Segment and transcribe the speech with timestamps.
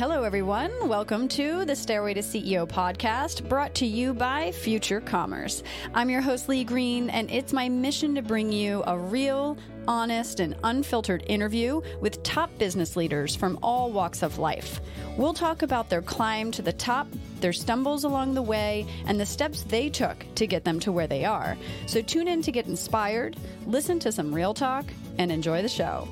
[0.00, 0.88] Hello, everyone.
[0.88, 5.62] Welcome to the Stairway to CEO podcast brought to you by Future Commerce.
[5.92, 10.40] I'm your host, Lee Green, and it's my mission to bring you a real, honest,
[10.40, 14.80] and unfiltered interview with top business leaders from all walks of life.
[15.18, 17.06] We'll talk about their climb to the top,
[17.40, 21.08] their stumbles along the way, and the steps they took to get them to where
[21.08, 21.58] they are.
[21.84, 23.36] So tune in to get inspired,
[23.66, 24.86] listen to some real talk,
[25.18, 26.08] and enjoy the show.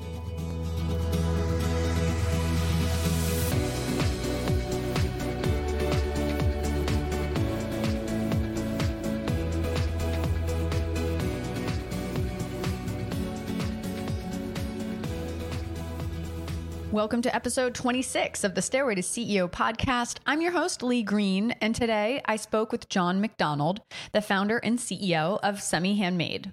[16.99, 20.17] Welcome to episode 26 of the Stairway to CEO podcast.
[20.25, 23.79] I'm your host, Lee Green, and today I spoke with John McDonald,
[24.11, 26.51] the founder and CEO of Semi Handmade.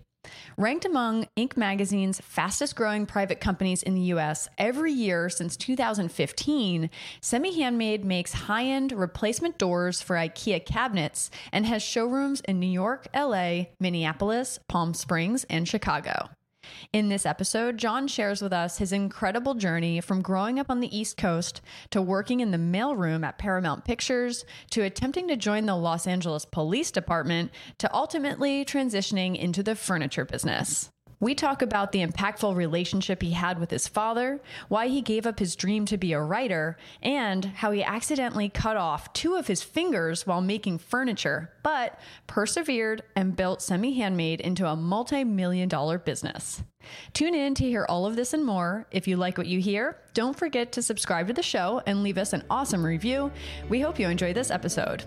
[0.57, 1.57] Ranked among Inc.
[1.57, 8.33] magazine's fastest growing private companies in the US every year since 2015, Semi Handmade makes
[8.33, 14.61] high end replacement doors for IKEA cabinets and has showrooms in New York, LA, Minneapolis,
[14.69, 16.29] Palm Springs, and Chicago.
[16.93, 20.97] In this episode, John shares with us his incredible journey from growing up on the
[20.97, 25.77] East Coast to working in the mailroom at Paramount Pictures to attempting to join the
[25.77, 30.91] Los Angeles Police Department to ultimately transitioning into the furniture business.
[31.19, 35.39] We talk about the impactful relationship he had with his father, why he gave up
[35.39, 39.63] his dream to be a writer, and how he accidentally cut off two of his
[39.63, 45.99] fingers while making furniture, but persevered and built Semi Handmade into a multi million dollar
[45.99, 46.63] business.
[47.15, 48.87] Tune in to hear all of this and more.
[48.91, 52.19] If you like what you hear, don't forget to subscribe to the show and leave
[52.19, 53.33] us an awesome review.
[53.69, 55.05] We hope you enjoy this episode.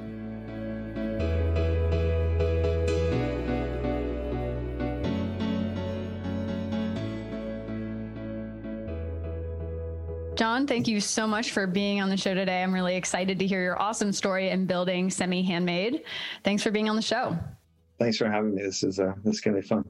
[10.40, 12.64] John, thank you so much for being on the show today.
[12.64, 16.04] I'm really excited to hear your awesome story in building Semi Handmade.
[16.46, 17.38] Thanks for being on the show.
[18.00, 18.62] Thanks for having me.
[18.62, 19.84] This is uh, this is gonna be fun.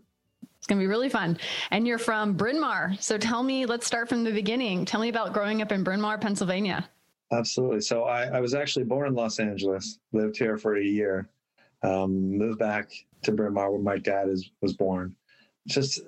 [0.58, 1.38] It's gonna be really fun.
[1.70, 3.68] And you're from Bryn Mawr, so tell me.
[3.68, 4.86] Let's start from the beginning.
[4.86, 6.90] Tell me about growing up in Bryn Mawr, Pennsylvania.
[7.31, 7.81] Absolutely.
[7.81, 10.00] So I, I was actually born in Los Angeles.
[10.14, 11.30] Lived here for a year.
[11.84, 12.90] Um, moved back
[13.22, 15.16] to Bryn Mawr where my dad is was born.
[15.68, 16.02] Just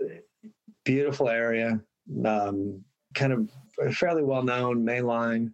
[0.84, 1.80] beautiful area.
[2.26, 3.48] Um, kind of
[3.92, 5.52] fairly well known mainline,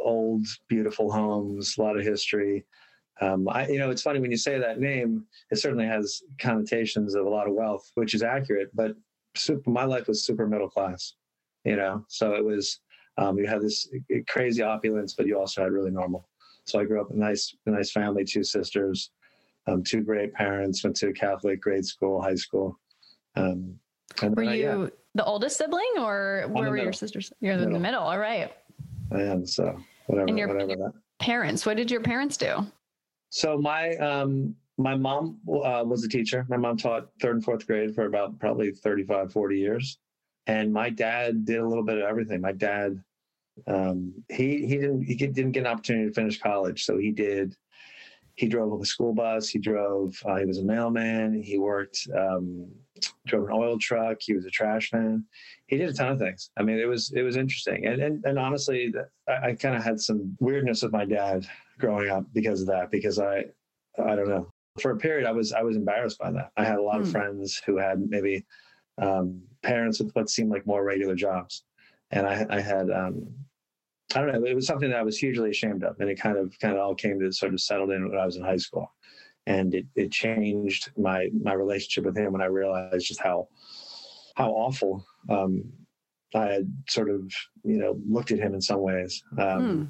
[0.00, 2.64] old, beautiful homes, a lot of history.
[3.20, 7.14] Um, I, you know, it's funny when you say that name, it certainly has connotations
[7.14, 8.96] of a lot of wealth, which is accurate, but
[9.36, 11.14] super, my life was super middle class,
[11.64, 12.80] you know, so it was,
[13.16, 13.88] um, you had this
[14.28, 16.28] crazy opulence, but you also had really normal.
[16.64, 19.10] So I grew up in a nice, a nice family, two sisters,
[19.68, 22.80] um, two great parents, went to Catholic grade school, high school.
[23.36, 23.78] Um,
[24.22, 27.32] Were you, yeah the oldest sibling, or where were your sisters?
[27.40, 28.02] You're in the middle.
[28.02, 28.52] All right.
[29.12, 29.46] I am.
[29.46, 30.28] So whatever.
[30.28, 30.92] And your whatever that.
[31.18, 31.64] parents.
[31.64, 32.66] What did your parents do?
[33.30, 36.46] So my um, my mom uh, was a teacher.
[36.48, 39.98] My mom taught third and fourth grade for about probably 35, 40 years.
[40.46, 42.40] And my dad did a little bit of everything.
[42.40, 43.02] My dad,
[43.66, 47.56] um, he he didn't he didn't get an opportunity to finish college, so he did.
[48.34, 49.48] He drove a school bus.
[49.48, 50.20] He drove.
[50.26, 51.40] Uh, he was a mailman.
[51.40, 52.68] He worked um,
[53.26, 54.18] drove an oil truck.
[54.20, 55.24] He was a trash man.
[55.66, 56.50] He did a ton of things.
[56.56, 57.86] I mean, it was it was interesting.
[57.86, 58.92] And and, and honestly,
[59.28, 61.46] I, I kind of had some weirdness with my dad
[61.78, 62.90] growing up because of that.
[62.90, 63.44] Because I
[63.98, 64.48] I don't know.
[64.80, 66.50] For a period, I was I was embarrassed by that.
[66.56, 67.12] I had a lot of hmm.
[67.12, 68.44] friends who had maybe
[68.98, 71.64] um, parents with what seemed like more regular jobs,
[72.10, 73.26] and I, I had um,
[74.14, 74.44] I don't know.
[74.44, 76.80] It was something that I was hugely ashamed of, and it kind of kind of
[76.80, 78.92] all came to sort of settled in when I was in high school
[79.46, 83.48] and it, it changed my my relationship with him when I realized just how
[84.36, 85.64] how awful um,
[86.34, 87.32] I had sort of
[87.62, 89.84] you know looked at him in some ways, um, hmm.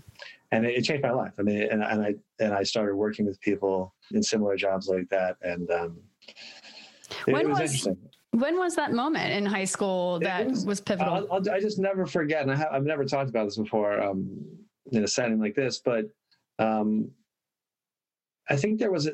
[0.53, 1.33] and it, it, changed my life.
[1.39, 5.09] I mean, and, and I and I started working with people in similar jobs like
[5.11, 5.99] that, and um,
[7.27, 7.97] it, when it was, was interesting.
[8.33, 11.15] When was that moment in high school that was, was, pivotal?
[11.15, 14.03] I'll, I'll, i just never forget, and I have, I've never talked about this before
[14.03, 14.45] um,
[14.91, 16.07] in a setting like this, but
[16.59, 17.09] um,
[18.51, 19.13] I think there was a,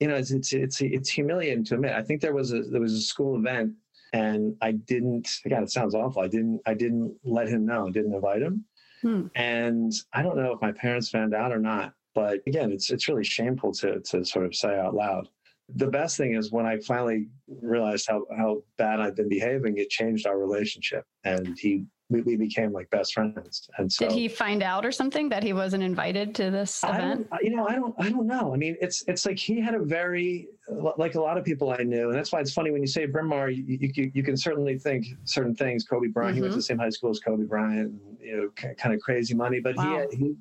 [0.00, 1.92] you know, it's, it's, it's, it's humiliating to admit.
[1.92, 3.74] I think there was a, there was a school event
[4.12, 6.22] and I didn't, God, it sounds awful.
[6.22, 8.64] I didn't, I didn't let him know, didn't invite him.
[9.02, 9.26] Hmm.
[9.34, 13.08] And I don't know if my parents found out or not, but again, it's, it's
[13.08, 15.28] really shameful to, to sort of say out loud.
[15.76, 17.28] The best thing is when I finally
[17.62, 21.04] realized how, how bad I'd been behaving, it changed our relationship.
[21.24, 23.70] And he we, we became like best friends.
[23.78, 27.28] And so did he find out or something that he wasn't invited to this event?
[27.40, 28.52] you know, I don't, I don't know.
[28.52, 31.82] I mean, it's, it's like he had a very, like a lot of people I
[31.82, 32.08] knew.
[32.10, 34.78] And that's why it's funny when you say Bryn Mawr, you, you, you can certainly
[34.78, 35.84] think certain things.
[35.84, 36.36] Kobe Bryant, mm-hmm.
[36.36, 36.58] he went to mm-hmm.
[36.58, 40.06] the same high school as Kobe Bryant, you know, kind of crazy money, but wow.
[40.10, 40.34] he, he,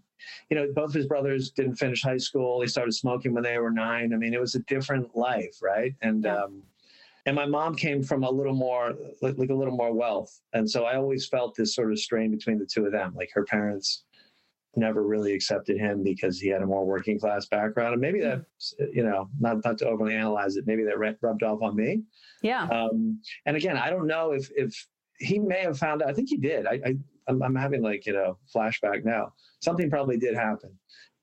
[0.49, 2.59] you know, both of his brothers didn't finish high school.
[2.59, 4.13] They started smoking when they were nine.
[4.13, 5.93] I mean, it was a different life, right?
[6.01, 6.63] And um,
[7.25, 10.69] and my mom came from a little more like, like a little more wealth, and
[10.69, 13.13] so I always felt this sort of strain between the two of them.
[13.15, 14.03] Like her parents
[14.75, 18.45] never really accepted him because he had a more working class background, and maybe that
[18.93, 22.03] you know, not not to overly analyze it, maybe that rubbed off on me.
[22.41, 22.63] Yeah.
[22.65, 24.87] Um, and again, I don't know if if
[25.19, 26.09] he may have found out.
[26.09, 26.65] I think he did.
[26.65, 26.95] I, I
[27.27, 29.33] I'm, I'm having like you know flashback now.
[29.61, 30.71] Something probably did happen,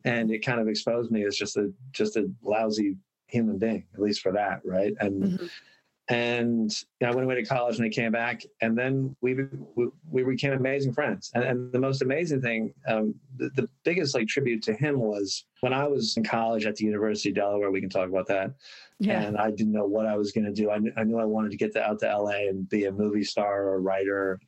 [0.05, 2.97] and it kind of exposed me as just a just a lousy
[3.29, 4.93] human being, at least for that, right?
[5.01, 5.51] And Mhm.
[6.09, 6.71] And
[7.05, 9.35] I went away to college and I came back, and then we
[9.75, 11.33] we, we became amazing friends.
[11.35, 15.45] And, and the most amazing thing, um, the, the biggest like tribute to him was
[15.61, 17.71] when I was in college at the University of Delaware.
[17.71, 18.53] We can talk about that
[19.01, 19.21] Yeah.
[19.23, 20.71] and I didn't know what I was going to do.
[20.71, 23.25] I, I knew I wanted to get to, out to LA and be a movie
[23.25, 24.39] star or a writer.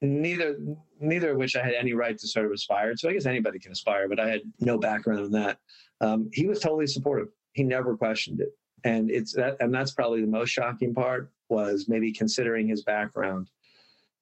[0.00, 0.56] Neither,
[1.00, 3.08] neither of which I had any right to sort of aspire to.
[3.08, 5.58] I guess anybody can aspire, but I had no background in that.
[6.00, 7.28] Um, he was totally supportive.
[7.52, 8.50] He never questioned it,
[8.84, 13.48] and it's that, and that's probably the most shocking part was maybe considering his background.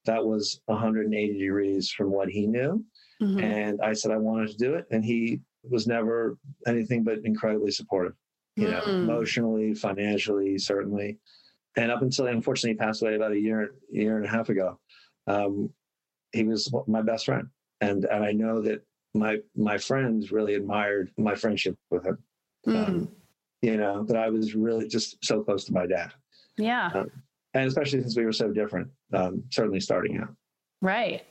[0.04, 2.84] That was 180 degrees from what he knew,
[3.20, 3.42] Mhm.
[3.42, 7.70] and I said I wanted to do it, and he was never anything but incredibly
[7.72, 8.14] supportive
[8.58, 9.02] you know, Mm.
[9.02, 11.18] emotionally, financially, certainly.
[11.76, 14.80] And up until unfortunately he passed away about a year, year and a half ago,
[15.26, 15.74] um,
[16.32, 17.48] he was my best friend,
[17.82, 18.82] and and I know that
[19.12, 22.18] my my friends really admired my friendship with him.
[22.66, 22.88] Mm.
[22.88, 23.16] Um,
[23.62, 26.12] you know that I was really just so close to my dad,
[26.56, 27.04] yeah.
[27.54, 28.88] and especially since we were so different.
[29.12, 30.34] Um, certainly starting out.
[30.82, 31.24] Right.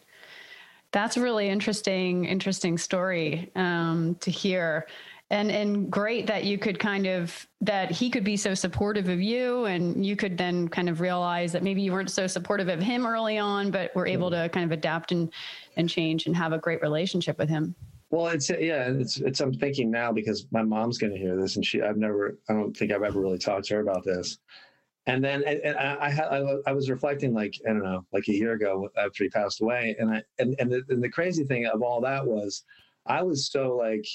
[0.91, 4.87] That's a really interesting, interesting story um, to hear.
[5.31, 9.19] And and great that you could kind of that he could be so supportive of
[9.19, 12.79] you and you could then kind of realize that maybe you weren't so supportive of
[12.79, 15.33] him early on, but were able to kind of adapt and
[15.77, 17.75] and change and have a great relationship with him.
[18.11, 19.39] Well, it's yeah, it's it's.
[19.39, 22.53] I'm thinking now because my mom's going to hear this, and she I've never I
[22.53, 24.37] don't think I've ever really talked to her about this.
[25.07, 26.27] And then and, and I I, had,
[26.67, 29.95] I was reflecting like I don't know like a year ago after he passed away,
[29.99, 32.63] and I and and the, and the crazy thing of all that was
[33.05, 34.05] I was so like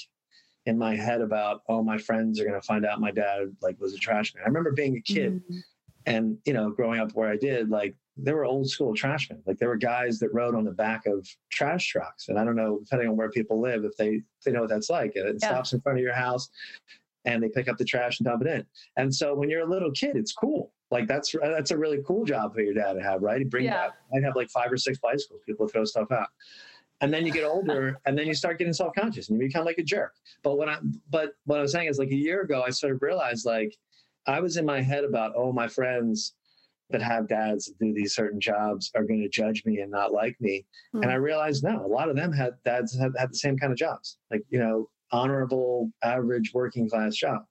[0.65, 3.79] in my head about oh my friends are going to find out my dad like
[3.79, 4.43] was a trash man.
[4.45, 5.59] I remember being a kid Mhm.
[6.05, 9.41] and you know growing up where i did like there were old school trashmen.
[9.45, 12.55] Like there were guys that rode on the back of trash trucks and i don't
[12.55, 15.15] know depending on where people live if they they know what that's like.
[15.15, 15.47] It Yeah.
[15.47, 16.49] stops in front of your house
[17.25, 18.65] and they pick up the trash and dump it in.
[18.97, 20.73] And so when you're a little kid it's cool.
[20.91, 23.39] Like that's that's a really cool job for your dad to have right?
[23.39, 23.87] He bring Yeah.
[23.87, 25.41] back i'd have like five or six bicycles.
[25.45, 26.27] People throw stuff out.
[26.99, 29.77] And then you get older and then you start getting self-conscious and you become like
[29.77, 30.15] a jerk.
[30.43, 30.77] But what i
[31.09, 33.75] but what i was saying is like a year ago i sort of realized like
[34.27, 36.35] I was in my head about, oh, my friends
[36.91, 40.11] that have dads that do these certain jobs are going to judge me and not
[40.11, 40.65] like me.
[40.93, 41.03] Hmm.
[41.03, 43.71] And I realized no, a lot of them had dads had, had the same kind
[43.71, 47.43] of jobs, like, you know, honorable, average working class job.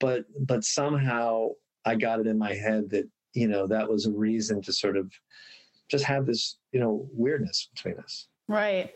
[0.00, 1.48] But but somehow
[1.84, 4.96] I got it in my head that, you know, that was a reason to sort
[4.96, 5.12] of
[5.90, 8.28] just have this, you know, weirdness between us.
[8.48, 8.92] Right.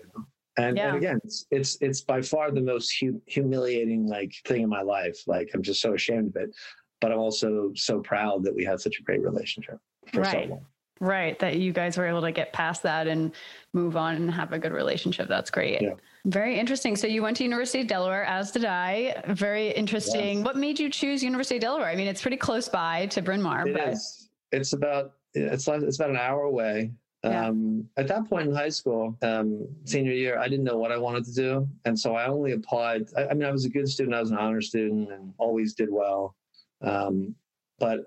[0.56, 0.88] And, Yeah.
[0.88, 4.82] and again, it's, it's it's by far the most hu- humiliating like thing in my
[4.82, 5.18] life.
[5.26, 6.50] Like I'm just so ashamed of it,
[7.00, 9.78] but I'm also so proud that we had such a great relationship
[10.12, 10.44] for Right.
[10.48, 10.66] so long.
[11.00, 11.38] Right.
[11.38, 13.32] That you guys were able to get past that and
[13.72, 15.28] move on and have a good relationship.
[15.28, 15.80] That's great.
[15.80, 15.94] Yeah.
[16.24, 16.96] Very interesting.
[16.96, 19.22] So you went to University of Delaware, as did I.
[19.28, 20.42] Very interesting.
[20.42, 21.86] What made you choose University of Delaware?
[21.86, 24.28] I mean, it's pretty close by to Bryn Mawr, It but is.
[24.50, 26.90] It's about it's like it's about an hour away.
[27.22, 27.46] Yeah.
[27.48, 30.96] Um, at that point in high school, um, senior year, I didn't know what I
[30.98, 33.08] wanted to do, and so I only applied.
[33.16, 34.14] I, I mean, I was a good student.
[34.16, 36.34] I was an honor student and always did well,
[36.82, 37.34] um,
[37.78, 38.00] but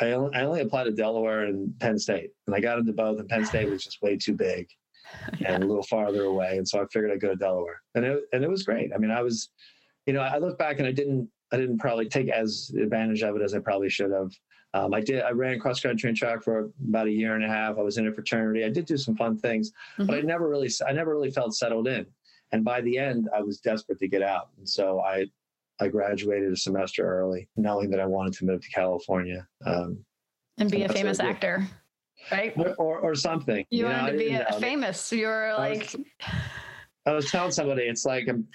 [0.00, 3.20] I only, I only applied to Delaware and Penn State, and I got into both.
[3.20, 4.68] And Penn State was just way too big
[5.38, 5.54] yeah.
[5.54, 8.24] and a little farther away, and so I figured I'd go to Delaware, and it
[8.32, 8.90] and it was great.
[8.94, 9.50] I mean, I was,
[10.06, 13.36] you know, I look back and I didn't I didn't probably take as advantage of
[13.36, 14.32] it as I probably should have.
[14.74, 15.22] Um, I did.
[15.22, 17.78] I ran cross country and track for about a year and a half.
[17.78, 18.64] I was in a fraternity.
[18.64, 21.86] I did do some fun things, but I never really, I never really felt settled
[21.86, 22.06] in.
[22.50, 25.26] And by the end, I was desperate to get out, and so I,
[25.80, 30.04] I graduated a semester early, knowing that I wanted to move to California, um,
[30.58, 31.66] and be a that's what I famous actor,
[32.30, 32.52] right?
[32.56, 33.66] or, or or something.
[33.70, 34.58] You, know, wanted I to be a, know.
[34.60, 35.12] famous.
[35.12, 35.96] You were like, was-
[37.06, 38.46] I was telling somebody, it's like I'm,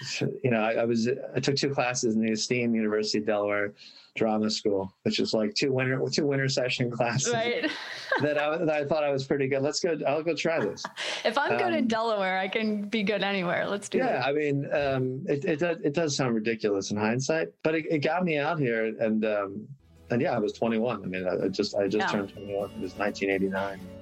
[0.42, 3.74] you know, I, I was I took two classes in the esteemed University of Delaware
[4.16, 7.70] Drama School, which is like two winter two winter session classes right.
[8.22, 9.62] that I that I thought I was pretty good.
[9.62, 9.96] Let's go.
[10.06, 10.82] I'll go try this.
[11.24, 13.68] if I'm good in Um, Delaware, I can be good anywhere.
[13.68, 14.04] Let's do it.
[14.04, 14.28] Yeah, it.
[14.28, 17.98] I mean, um, it it does it does sound ridiculous in hindsight, but it, it
[18.00, 19.68] got me out here, and um,
[20.10, 21.04] and yeah, I was 21.
[21.04, 22.18] I mean, I, I just I just Yeah.
[22.18, 22.70] turned 21.
[22.74, 23.99] It was 1989.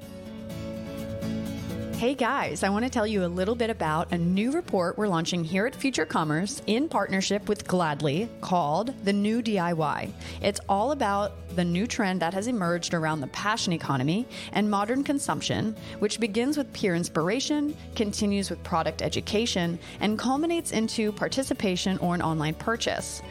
[1.98, 5.08] Hey guys, I want to tell you a little bit about a new report we're
[5.08, 10.12] launching here at Future Commerce in partnership with Gladly called The New DIY.
[10.40, 15.02] It's all about the new trend that has emerged around the passion economy and modern
[15.02, 22.14] consumption, which begins with peer inspiration, continues with product education, and culminates into participation or
[22.14, 23.22] an online purchase.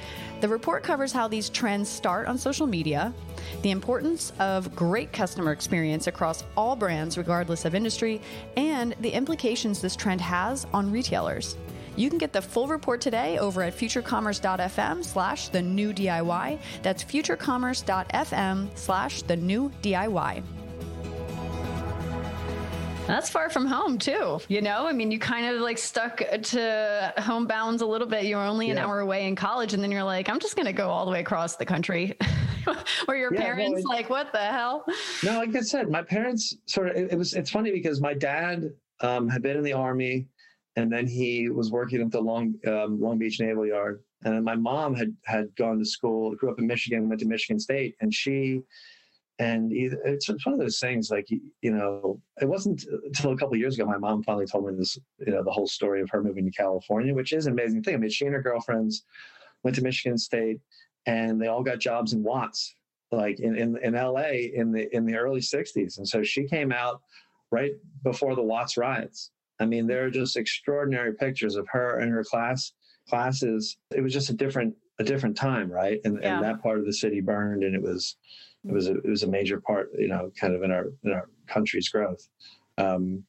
[0.41, 3.13] The report covers how these trends start on social media,
[3.61, 8.19] the importance of great customer experience across all brands, regardless of industry,
[8.57, 11.55] and the implications this trend has on retailers.
[11.97, 16.59] You can get the full report today over at futurecommerce.fm slash the new DIY.
[16.83, 20.43] That's futurecommerce.fm slash the new DIY.
[23.07, 24.39] That's far from home too.
[24.47, 28.25] You know, I mean, you kind of like stuck to home bounds a little bit.
[28.25, 28.85] You're only an yeah.
[28.85, 31.11] hour away in college, and then you're like, I'm just going to go all the
[31.11, 32.15] way across the country.
[33.07, 34.85] Were your yeah, parents like, what the hell?
[35.23, 36.97] No, like I said, my parents sort of.
[36.97, 37.33] It, it was.
[37.33, 40.27] It's funny because my dad um, had been in the army,
[40.77, 44.01] and then he was working at the Long um, Long Beach Naval Yard.
[44.23, 47.59] And my mom had had gone to school, grew up in Michigan, went to Michigan
[47.59, 48.61] State, and she
[49.39, 53.75] and it's one of those things like you know it wasn't until a couple years
[53.75, 56.43] ago my mom finally told me this you know the whole story of her moving
[56.43, 57.93] to california which is an amazing thing.
[57.93, 59.03] I mean she and her girlfriends
[59.61, 60.59] went to michigan state
[61.05, 62.73] and they all got jobs in watts
[63.11, 66.71] like in, in, in la in the in the early 60s and so she came
[66.71, 67.01] out
[67.51, 72.11] right before the watts riots i mean there are just extraordinary pictures of her and
[72.11, 72.73] her class
[73.09, 76.35] classes it was just a different a different time right and, yeah.
[76.35, 78.17] and that part of the city burned and it was
[78.67, 81.11] it was a, it was a major part, you know, kind of in our in
[81.11, 82.27] our country's growth.
[82.77, 83.23] Um,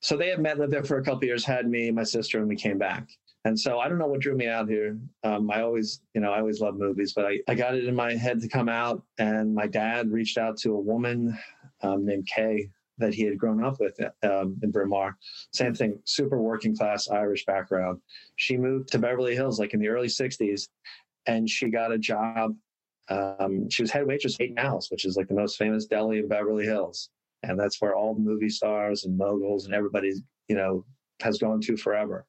[0.00, 2.48] so they had met, lived there for a couple years, had me, my sister, and
[2.48, 3.08] we came back.
[3.44, 4.98] And so I don't know what drew me out here.
[5.24, 7.94] Um, I always, you know, I always love movies, but I, I got it in
[7.94, 9.02] my head to come out.
[9.18, 11.36] And my dad reached out to a woman
[11.82, 15.16] um, named Kay that he had grown up with um, in Bryn Mawr.
[15.52, 18.00] Same thing, super working class Irish background.
[18.36, 20.68] She moved to Beverly Hills like in the early 60s
[21.26, 22.54] and she got a job
[23.10, 25.86] um, she was head waitress at Nate 'n Al's, which is like the most famous
[25.86, 27.10] deli in Beverly Hills,
[27.42, 30.12] and that's where all the movie stars and moguls and everybody,
[30.48, 30.84] you know,
[31.20, 32.26] has gone to forever.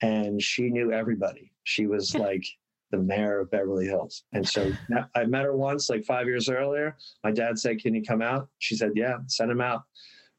[0.00, 1.52] And she knew everybody.
[1.64, 2.44] She was like
[2.90, 4.24] the mayor of Beverly Hills.
[4.32, 4.72] And so
[5.14, 6.96] I met her once, like five years earlier.
[7.22, 9.82] My dad said, "Can you come out?" She said, "Yeah, send him out."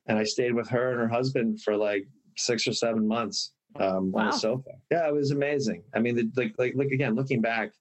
[0.08, 4.12] And I stayed with her and her husband for like six or seven months um,
[4.12, 4.22] wow.
[4.22, 4.72] on the sofa.
[4.90, 5.84] Yeah, it was amazing.
[5.94, 7.72] I mean, the, like, like, like again, looking back,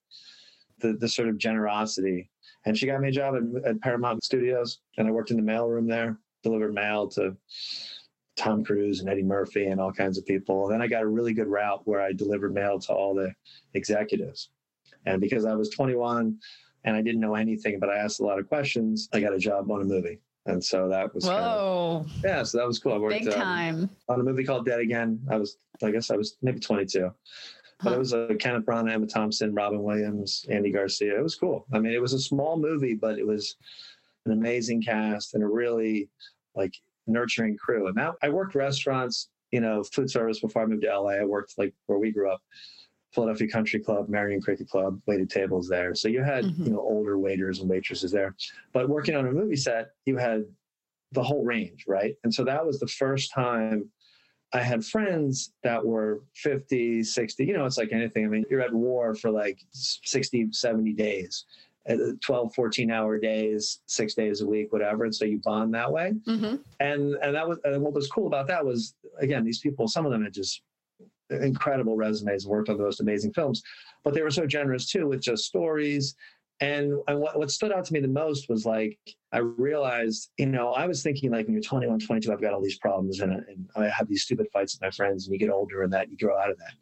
[0.80, 2.30] the, the sort of generosity.
[2.66, 5.52] And she got me a job at, at Paramount Studios, and I worked in the
[5.52, 7.36] mailroom there, delivered mail to
[8.36, 10.64] Tom Cruise and Eddie Murphy and all kinds of people.
[10.64, 13.32] And then I got a really good route where I delivered mail to all the
[13.74, 14.50] executives.
[15.08, 16.38] And because I was 21
[16.84, 19.38] and I didn't know anything, but I asked a lot of questions, I got a
[19.38, 20.20] job on a movie.
[20.46, 22.42] And so that was whoa, kind of, yeah.
[22.42, 22.94] So that was cool.
[22.94, 25.20] I worked big um, time um, on a movie called Dead Again.
[25.30, 27.12] I was, I guess, I was maybe 22,
[27.82, 31.18] but it was a uh, Kenneth Branagh, Emma Thompson, Robin Williams, Andy Garcia.
[31.18, 31.66] It was cool.
[31.72, 33.56] I mean, it was a small movie, but it was
[34.24, 36.08] an amazing cast and a really
[36.54, 36.74] like
[37.06, 37.86] nurturing crew.
[37.86, 41.10] And now I worked restaurants, you know, food service before I moved to LA.
[41.10, 42.40] I worked like where we grew up,
[43.12, 45.94] Philadelphia Country Club, Merion Cricket Club, waited tables there.
[45.94, 46.64] So you had, mm-hmm.
[46.64, 48.34] you know, older waiters and waitresses there.
[48.72, 50.44] But working on a movie set, you had
[51.12, 52.14] the whole range, right?
[52.24, 53.90] And so that was the first time
[54.52, 58.24] I had friends that were 50, 60, you know, it's like anything.
[58.24, 61.44] I mean, you're at war for like 60, 70 days,
[61.88, 65.04] uh, 12, 14 hour days, six days a week, whatever.
[65.04, 66.14] And so you bond that way.
[66.26, 66.56] Mm-hmm.
[66.80, 70.06] And, and that was, and what was cool about that was, again, these people, some
[70.06, 70.62] of them had just
[71.30, 73.62] incredible resumes, worked on the most amazing films,
[74.04, 76.14] but they were so generous too with just stories
[76.60, 78.98] and, and what, what stood out to me the most was like,
[79.32, 82.62] I realized, you know, I was thinking like when you're 21, 22, I've got all
[82.62, 85.50] these problems and, and I have these stupid fights with my friends and you get
[85.50, 86.72] older and that you grow out of that.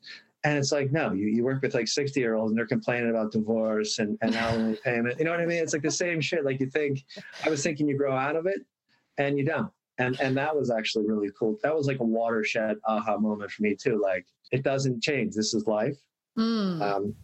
[0.45, 3.11] And it's like, no, you, you work with like 60 year olds and they're complaining
[3.11, 5.19] about divorce and, and alimony payment.
[5.19, 5.63] You know what I mean?
[5.63, 6.45] It's like the same shit.
[6.45, 7.05] Like you think,
[7.45, 8.61] I was thinking you grow out of it
[9.19, 9.71] and you don't.
[9.99, 11.59] And, and that was actually really cool.
[11.63, 14.01] That was like a watershed aha moment for me too.
[14.01, 15.35] Like it doesn't change.
[15.35, 15.97] This is life.
[16.39, 16.81] Mm.
[16.81, 17.15] Um,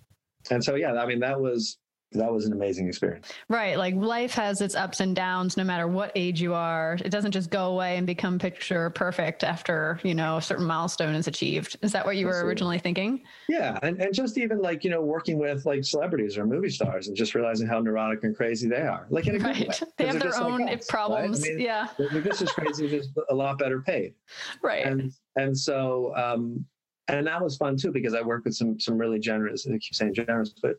[0.51, 1.79] and so, yeah, I mean, that was,
[2.15, 3.33] that was an amazing experience.
[3.49, 3.79] Right.
[3.79, 6.99] Like life has its ups and downs no matter what age you are.
[7.03, 11.15] It doesn't just go away and become picture perfect after, you know, a certain milestone
[11.15, 11.79] is achieved.
[11.83, 12.45] Is that what you Absolutely.
[12.45, 13.23] were originally thinking?
[13.49, 13.79] Yeah.
[13.83, 17.17] And, and just even like, you know, working with like celebrities or movie stars and
[17.17, 19.07] just realizing how neurotic and crazy they are.
[19.09, 19.69] Like in a right.
[19.69, 21.43] way, They have their own like us, problems.
[21.43, 21.53] Right?
[21.53, 21.89] I mean, yeah.
[21.99, 24.15] They're just as crazy, just a lot better paid.
[24.63, 24.85] Right.
[24.85, 26.65] And, and so, um,
[27.09, 29.95] and that was fun too, because I worked with some, some really generous, I keep
[29.95, 30.77] saying generous, but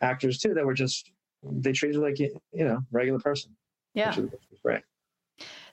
[0.00, 1.12] actors too that were just
[1.42, 3.56] they treated like you know regular person.
[3.94, 4.14] Yeah,
[4.62, 4.82] right.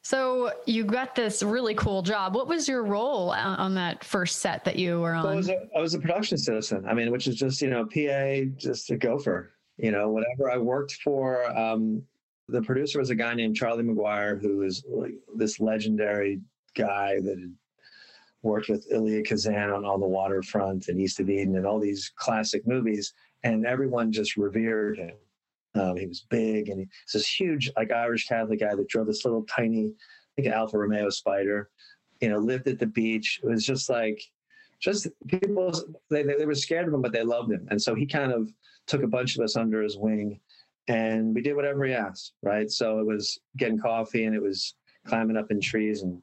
[0.01, 2.33] So you got this really cool job.
[2.33, 5.25] What was your role on that first set that you were on?
[5.25, 6.85] I was, a, I was a production assistant.
[6.87, 9.51] I mean, which is just you know PA, just a gopher.
[9.77, 11.45] You know, whatever I worked for.
[11.55, 12.01] Um,
[12.47, 16.39] the producer was a guy named Charlie Maguire, who is like this legendary
[16.75, 17.53] guy that had
[18.47, 22.11] worked with Elia Kazan on On the Waterfront and East of Eden and all these
[22.15, 23.13] classic movies,
[23.43, 25.15] and everyone just revered him.
[25.75, 29.25] Um, he was big, and he's this huge, like Irish Catholic guy that drove this
[29.25, 29.93] little tiny,
[30.37, 31.69] like an Alfa Romeo Spider.
[32.21, 33.39] You know, lived at the beach.
[33.43, 34.19] It was just like,
[34.79, 35.71] just people.
[36.09, 38.49] They they were scared of him, but they loved him, and so he kind of
[38.87, 40.39] took a bunch of us under his wing,
[40.87, 42.33] and we did whatever he asked.
[42.41, 42.71] Right.
[42.71, 44.75] So it was getting coffee, and it was
[45.05, 46.21] climbing up in trees and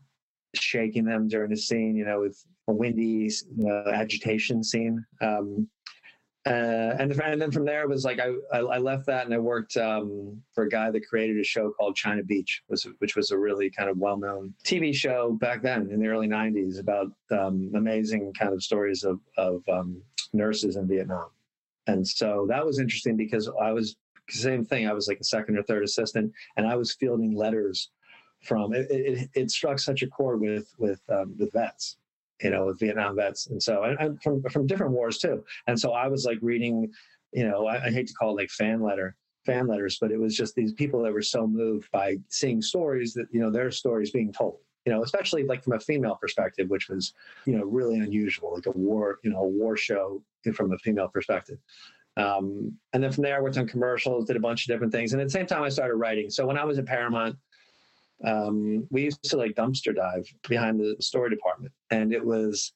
[0.56, 1.96] shaking them during the scene.
[1.96, 3.30] You know, with a windy
[3.66, 5.04] uh, agitation scene.
[5.20, 5.68] Um,
[6.46, 9.38] uh, and, and then from there it was like I, I left that and I
[9.38, 13.30] worked um, for a guy that created a show called China Beach, was, which was
[13.30, 17.06] a really kind of well known TV show back then in the early '90s about
[17.30, 20.02] um, amazing kind of stories of of um,
[20.34, 21.30] nurses in Vietnam.
[21.86, 23.96] And so that was interesting because I was
[24.28, 24.86] same thing.
[24.86, 27.90] I was like a second or third assistant, and I was fielding letters
[28.44, 28.72] from.
[28.74, 31.96] It, it, it struck such a chord with with um, with vets
[32.42, 35.44] you know, with Vietnam vets, and so and, and from from different wars too.
[35.66, 36.90] And so I was like reading,
[37.32, 40.18] you know, I, I hate to call it like fan letter fan letters, but it
[40.18, 43.70] was just these people that were so moved by seeing stories that you know their
[43.70, 47.14] stories being told you know, especially like from a female perspective, which was,
[47.46, 50.22] you know, really unusual, like a war, you know, a war show
[50.54, 51.58] from a female perspective.
[52.16, 55.12] Um, and then from there, I worked on commercials, did a bunch of different things.
[55.12, 56.30] And at the same time, I started writing.
[56.30, 57.36] So when I was at Paramount,
[58.22, 62.72] um, we used to like dumpster dive behind the story department, and it was,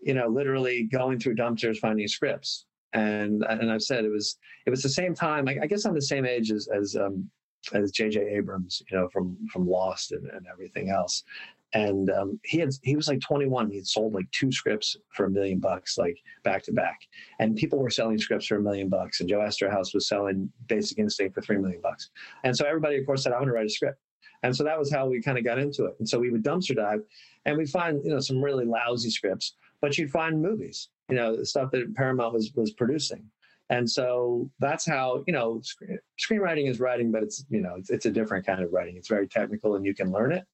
[0.00, 2.66] you know, literally going through dumpsters finding scripts.
[2.92, 5.48] And and I've said it was it was the same time.
[5.48, 7.28] I, I guess I'm the same age as as um,
[7.72, 8.20] as J.J.
[8.20, 11.24] Abrams, you know, from from Lost and, and everything else.
[11.72, 13.70] And um, he had he was like 21.
[13.70, 17.00] He had sold like two scripts for a million bucks, like back to back.
[17.38, 19.20] And people were selling scripts for a million bucks.
[19.20, 22.10] And Joe Eszterhas was selling Basic Instinct for three million bucks.
[22.44, 24.00] And so everybody, of course, said, "I want to write a script."
[24.42, 25.96] And so that was how we kind of got into it.
[25.98, 27.00] And so we would dumpster dive
[27.44, 31.42] and we'd find, you know, some really lousy scripts, but you'd find movies, you know,
[31.42, 33.24] stuff that Paramount was was producing.
[33.68, 35.82] And so that's how, you know, sc-
[36.20, 38.96] screenwriting is writing, but it's, you know, it's, it's a different kind of writing.
[38.96, 40.44] It's very technical and you can learn it.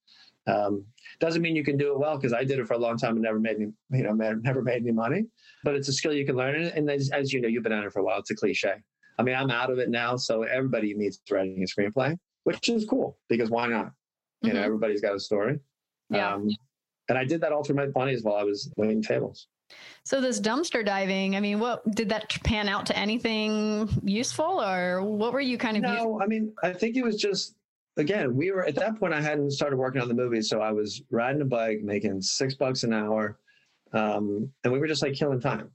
[0.47, 0.85] Um,
[1.21, 3.13] doesn't mean you can do it well because I did it for a long time
[3.13, 5.27] and never made any, you know, never made any money.
[5.63, 6.57] But it's a skill you can learn.
[6.57, 8.19] And as, as you know, you've been at it for a while.
[8.19, 8.75] It's a cliche.
[9.19, 12.85] I mean, I'm out of it now, so everybody needs writing a screenplay which is
[12.85, 13.87] cool because why not?
[13.87, 14.49] Mm-hmm.
[14.49, 14.67] You know, mm-hmm.
[14.67, 15.59] everybody's got a story.
[16.11, 16.35] Yeah.
[16.35, 16.49] Um,
[17.09, 19.49] and I did that all through my 20s while I was waiting tables.
[20.05, 25.03] So this dumpster diving, I mean, what did that pan out to anything useful or
[25.03, 26.21] what were you kind of No?
[26.23, 27.55] I mean, I think it was just
[27.97, 30.73] again, we were at that point I hadn't started working on the movie, so I
[30.73, 33.39] was riding a bike, making 6 bucks an hour.
[33.93, 35.71] Um, and we were just like killing time.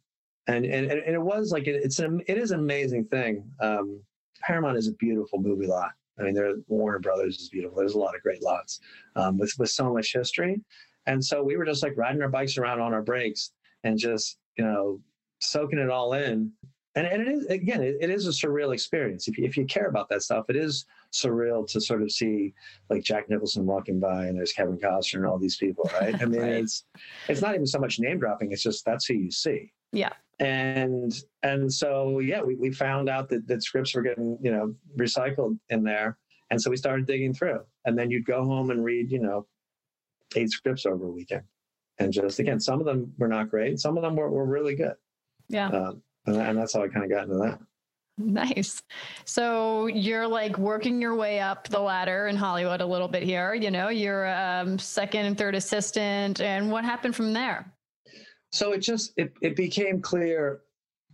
[0.47, 3.49] And and, and it was like it, it's an it is an amazing thing.
[3.59, 4.01] Um,
[4.41, 5.91] Paramount is a beautiful movie lot.
[6.19, 7.77] I mean, there Warner Brothers is beautiful.
[7.77, 8.79] There's a lot of great lots
[9.15, 10.61] um, with with so much history,
[11.05, 13.51] and so we were just like riding our bikes around on our breaks
[13.83, 15.01] and just you know
[15.39, 16.51] soaking it all in.
[16.95, 19.27] And, and it is again, it, it is a surreal experience.
[19.27, 22.55] If you, if you care about that stuff, it is surreal to sort of see
[22.89, 26.19] like Jack Nicholson walking by and there's Kevin Costner and all these people, right?
[26.19, 26.51] I mean, right.
[26.53, 26.85] it's
[27.27, 29.71] it's not even so much name dropping; it's just that's who you see.
[29.91, 34.51] Yeah and and so yeah we, we found out that, that scripts were getting you
[34.51, 36.17] know recycled in there
[36.51, 39.47] and so we started digging through and then you'd go home and read you know
[40.35, 41.43] eight scripts over a weekend
[41.97, 44.75] and just again some of them were not great some of them were, were really
[44.75, 44.93] good
[45.49, 47.59] yeah um, and, and that's how i kind of got into that
[48.19, 48.81] Nice.
[49.25, 53.53] So you're like working your way up the ladder in Hollywood a little bit here.
[53.53, 56.41] You know, you're um, second and third assistant.
[56.41, 57.71] And what happened from there?
[58.51, 60.61] So it just it, it became clear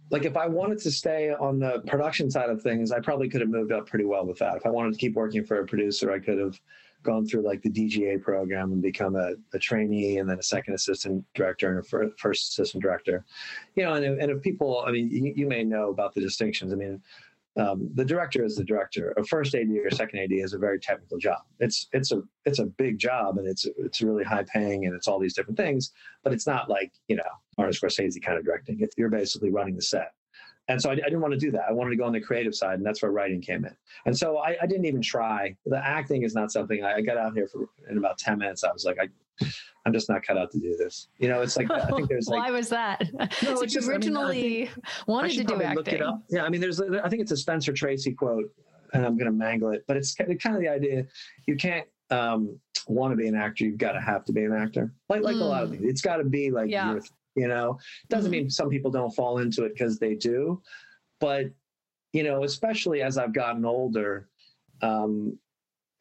[0.10, 3.42] like if I wanted to stay on the production side of things, I probably could
[3.42, 4.56] have moved up pretty well with that.
[4.58, 6.60] If I wanted to keep working for a producer, I could have
[7.04, 10.74] gone through like the DGA program and become a, a trainee and then a second
[10.74, 13.26] assistant director and a first assistant director.
[13.76, 16.72] You know, and, and if people, I mean, you, you may know about the distinctions.
[16.72, 17.02] I mean,
[17.56, 19.14] um, the director is the director.
[19.18, 21.40] A first AD or second AD is a very technical job.
[21.60, 25.08] It's it's a it's a big job and it's it's really high paying and it's
[25.08, 25.92] all these different things.
[26.24, 27.24] But it's not like you know
[27.58, 28.78] Martin Scorsese kind of directing.
[28.80, 30.14] It's, you're basically running the set.
[30.70, 31.66] And so I, I, didn't want to do that.
[31.68, 33.76] I wanted to go on the creative side, and that's where writing came in.
[34.06, 35.58] And so I, I didn't even try.
[35.66, 38.64] The acting is not something I, I, got out here for in about ten minutes.
[38.64, 39.10] I was like, I,
[39.86, 41.10] I'm just not cut out to do this.
[41.18, 43.10] You know, it's like I think there's like why was that?
[43.14, 45.76] No, so just, originally I mean, wanted to do acting.
[45.76, 46.24] Look it up.
[46.30, 48.52] Yeah, I mean, there's I think it's a Spencer Tracy quote,
[48.94, 51.06] and I'm going to mangle it, but it's kind of the idea
[51.48, 54.54] you can't um, want to be an actor, you've got to have to be an
[54.54, 54.94] actor.
[55.10, 55.42] Like like mm.
[55.42, 55.74] a lot of mm.
[55.74, 56.98] things, it's got to be like yeah.
[57.36, 57.80] you know.
[58.10, 58.44] Doesn't mm-hmm.
[58.44, 60.62] mean some people don't fall into it because they do,
[61.20, 61.48] but
[62.14, 64.30] you know, especially as I've gotten older,
[64.82, 65.38] um,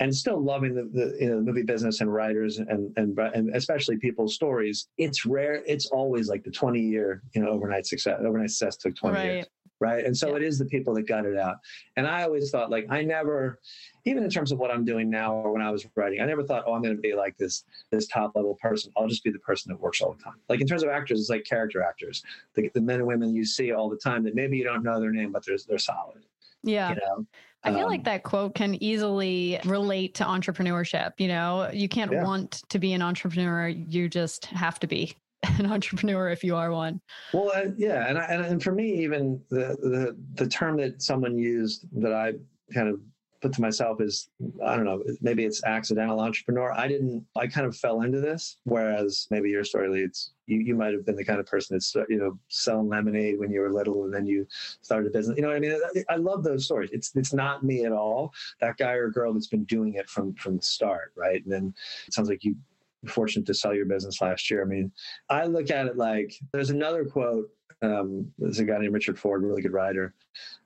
[0.03, 3.55] and still loving the, the, you know, the movie business and writers and, and and
[3.55, 4.88] especially people's stories.
[4.99, 5.62] It's rare.
[5.67, 8.21] It's always like the twenty year you know overnight success.
[8.25, 9.33] Overnight success took twenty right.
[9.33, 9.47] years
[9.83, 10.05] right?
[10.05, 10.37] And so yeah.
[10.37, 11.57] it is the people that got it out.
[11.97, 13.59] And I always thought, like, I never,
[14.05, 16.45] even in terms of what I'm doing now or when I was writing, I never
[16.45, 18.93] thought, oh, I'm going to be like this this top level person.
[18.97, 20.37] I'll just be the person that works all the time.
[20.49, 22.23] Like in terms of actors, it's like character actors,
[22.55, 25.01] the, the men and women you see all the time that maybe you don't know
[25.01, 26.25] their name, but they're they're solid.
[26.62, 26.91] Yeah.
[26.91, 27.27] You know?
[27.64, 31.12] I feel um, like that quote can easily relate to entrepreneurship.
[31.18, 32.25] You know, you can't yeah.
[32.25, 35.14] want to be an entrepreneur, you just have to be.
[35.59, 37.01] an entrepreneur if you are one.
[37.33, 41.03] Well, uh, yeah, and, I, and and for me, even the, the the term that
[41.03, 42.35] someone used that I
[42.72, 43.01] kind of
[43.40, 44.29] put to myself is
[44.64, 46.72] I don't know, maybe it's accidental entrepreneur.
[46.72, 47.27] I didn't.
[47.37, 50.33] I kind of fell into this, whereas maybe your story leads.
[50.53, 53.51] You, you might have been the kind of person that's you know selling lemonade when
[53.51, 54.47] you were little and then you
[54.81, 55.37] started a business.
[55.37, 55.79] You know what I mean?
[56.09, 56.91] I, love those stories.
[56.93, 58.33] It's it's not me at all.
[58.61, 61.43] That guy or girl that's been doing it from from the start, right?
[61.43, 61.75] And then
[62.07, 62.57] it sounds like you
[63.03, 64.62] were fortunate to sell your business last year.
[64.62, 64.93] I mean,
[65.29, 67.51] I look at it like there's another quote.
[67.83, 70.15] Um, there's a guy named Richard Ford, really good writer.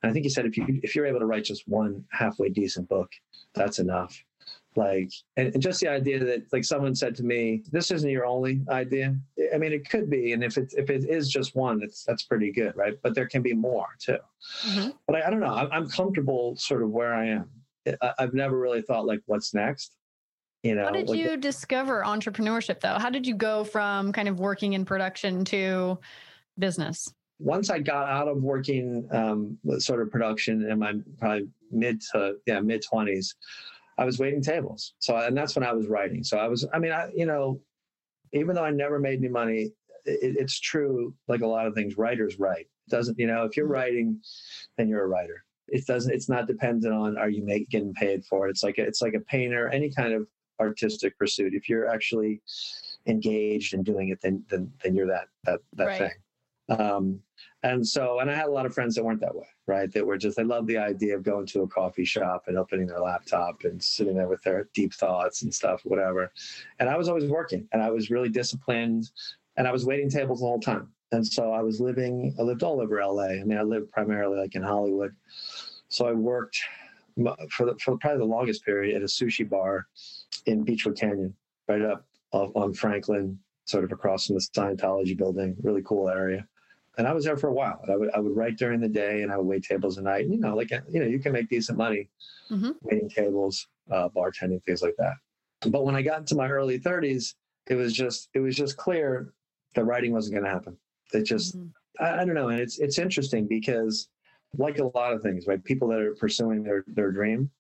[0.03, 2.49] And I think he said, if you if you're able to write just one halfway
[2.49, 3.11] decent book,
[3.55, 4.23] that's enough.
[4.77, 8.27] Like, and, and just the idea that like someone said to me, this isn't your
[8.27, 9.17] only idea.
[9.55, 12.25] I mean, it could be, and if it if it is just one, it's that's
[12.25, 12.95] pretty good, right?
[13.03, 14.19] But there can be more too.
[14.67, 14.91] Mm-hmm.
[15.07, 15.55] But I, I, don't know.
[15.55, 17.51] I'm, I'm comfortable sort of where I am.
[18.03, 19.97] I, I've never really thought like, what's next?
[20.67, 24.29] you know how did like, you discover entrepreneurship though how did you go from kind
[24.29, 25.99] of working in production to
[26.59, 32.01] business once i got out of working um, sort of production in my probably mid
[32.01, 33.35] to yeah mid 20s
[33.99, 36.79] i was waiting tables so and that's when i was writing so i was i
[36.79, 37.61] mean i you know
[38.33, 39.73] even though i never made any money
[40.05, 43.57] it, it's true like a lot of things writers write it doesn't you know if
[43.57, 43.75] you're mm-hmm.
[43.75, 44.21] writing
[44.77, 48.25] then you're a writer it doesn't it's not dependent on are you make, getting paid
[48.25, 50.27] for it it's like a, it's like a painter any kind of
[50.61, 51.55] artistic pursuit.
[51.55, 52.43] If you're actually
[53.07, 55.99] engaged in doing it, then then then you're that that that right.
[55.99, 56.11] thing.
[56.69, 57.21] Um,
[57.63, 59.91] and so, and I had a lot of friends that weren't that way, right?
[59.93, 62.87] That were just they loved the idea of going to a coffee shop and opening
[62.87, 66.33] their laptop and sitting there with their deep thoughts and stuff, whatever.
[66.79, 69.11] And I was always working, and I was really disciplined,
[69.57, 70.89] and I was waiting tables the whole time.
[71.13, 73.41] And so I was living, I lived all over LA.
[73.41, 75.15] I mean, I lived primarily like in Hollywood.
[75.89, 76.59] So I worked
[77.51, 79.87] for, the, for probably the longest period at a sushi bar
[80.47, 81.35] in Beachwood Canyon,
[81.69, 85.57] right up on Franklin, sort of across from the Scientology building.
[85.63, 86.47] Really cool area.
[86.99, 87.81] And I was there for a while.
[87.91, 90.27] I would I would write during the day, and I would wait tables at night.
[90.29, 92.09] You know, like you know, you can make decent money
[92.51, 92.71] mm-hmm.
[92.83, 95.15] waiting tables, uh, bartending, things like that.
[95.71, 97.35] But when I got into my early 30s,
[97.69, 99.33] it was just it was just clear
[99.75, 100.77] that writing wasn't going to happen.
[101.13, 102.05] It just mm-hmm.
[102.05, 104.09] I, I don't know, and it's it's interesting because
[104.57, 105.63] like a lot of things, right?
[105.65, 107.51] People that are pursuing their their dream.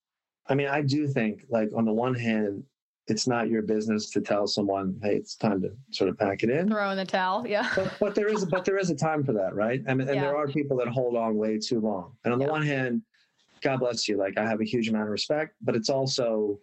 [0.49, 2.62] I mean, I do think like on the one hand,
[3.09, 6.51] it's not your business to tell someone, hey, it's time to sort of pack it
[6.51, 6.69] in.
[6.69, 7.71] Throw in the towel, yeah.
[7.75, 9.83] But, but there is but there is a time for that, right?
[9.88, 10.23] I mean, and yeah.
[10.23, 12.14] there are people that hold on way too long.
[12.25, 13.03] And on the one hand,
[13.62, 14.16] God bless you.
[14.16, 16.59] Like I have a huge amount of respect, but it's also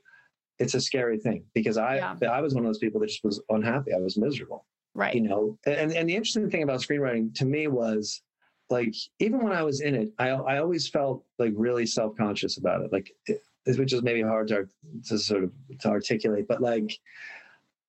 [0.59, 2.29] it's a scary thing because I yeah.
[2.29, 3.93] I was one of those people that just was unhappy.
[3.93, 4.65] I was miserable.
[4.93, 5.15] Right.
[5.15, 8.21] You know, and and the interesting thing about screenwriting to me was
[8.69, 12.57] like even when I was in it, I I always felt like really self conscious
[12.57, 12.91] about it.
[12.91, 13.11] Like
[13.65, 14.67] which is maybe hard to,
[15.07, 16.97] to sort of to articulate, but like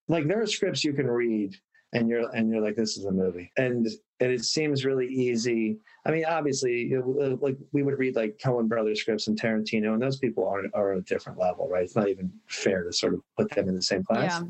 [0.09, 1.57] like there are scripts you can read
[1.93, 3.51] and you're and you're like this is a movie.
[3.57, 3.87] And
[4.21, 5.79] and it seems really easy.
[6.07, 6.93] I mean obviously
[7.41, 10.95] like we would read like Coen brothers scripts and tarantino and those people are are
[10.95, 11.85] a different level right?
[11.85, 14.41] It's not even fair to sort of put them in the same class.
[14.41, 14.49] Yeah.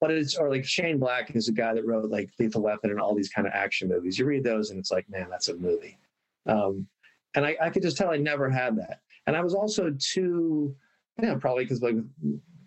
[0.00, 3.00] but it's or like shane black is a guy that wrote like lethal weapon and
[3.00, 4.18] all these kind of action movies.
[4.18, 5.98] You read those and it's like man that's a movie.
[6.46, 6.86] Um,
[7.34, 10.74] and I, I could just tell i never had that and I was also too,
[11.20, 11.96] you know, probably because like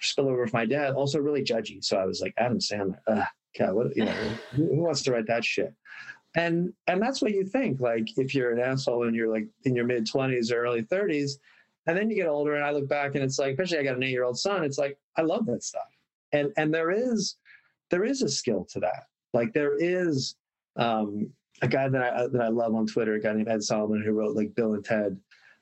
[0.02, 1.84] spillover of my dad, also really judgy.
[1.84, 3.24] So I was like, Adam Sandler, ugh,
[3.58, 4.12] God, what, you know,
[4.56, 5.74] who, who wants to write that shit?
[6.36, 7.80] And and that's what you think.
[7.80, 11.40] Like if you're an asshole and you're like in your mid twenties or early thirties,
[11.88, 13.98] and then you get older, and I look back and it's like, especially I got
[13.98, 14.64] an eight year old son.
[14.64, 15.90] It's like I love that stuff,
[16.32, 17.38] and and there is
[17.90, 19.08] there is a skill to that.
[19.34, 20.36] Like there is
[20.76, 21.32] um,
[21.64, 24.12] a guy that I that I love on Twitter, a guy named Ed Solomon, who
[24.12, 25.20] wrote like Bill and Ted,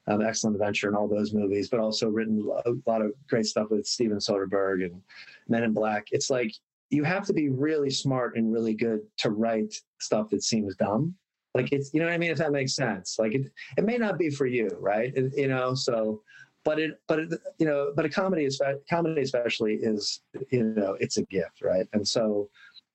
[0.07, 3.69] um, Excellent Adventure and all those movies, but also written a lot of great stuff
[3.69, 5.01] with Steven Soderbergh and
[5.47, 6.07] Men in Black.
[6.11, 6.53] It's like
[6.89, 11.13] you have to be really smart and really good to write stuff that seems dumb.
[11.53, 12.31] Like it's, you know what I mean?
[12.31, 13.17] If that makes sense.
[13.19, 15.11] Like it, it may not be for you, right?
[15.15, 16.21] It, you know, so,
[16.67, 20.97] but it but it, you know but a comedy is comedy especially is you know
[20.99, 22.49] it's a gift right and so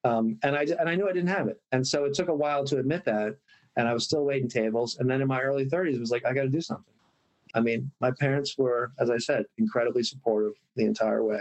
[0.05, 2.35] um and i and i knew i didn't have it and so it took a
[2.35, 3.35] while to admit that
[3.79, 6.27] and i was still waiting tables and then in my early 30s it was like
[6.27, 6.93] i got to do something
[7.55, 11.41] i mean my parents were as i said incredibly supportive the entire way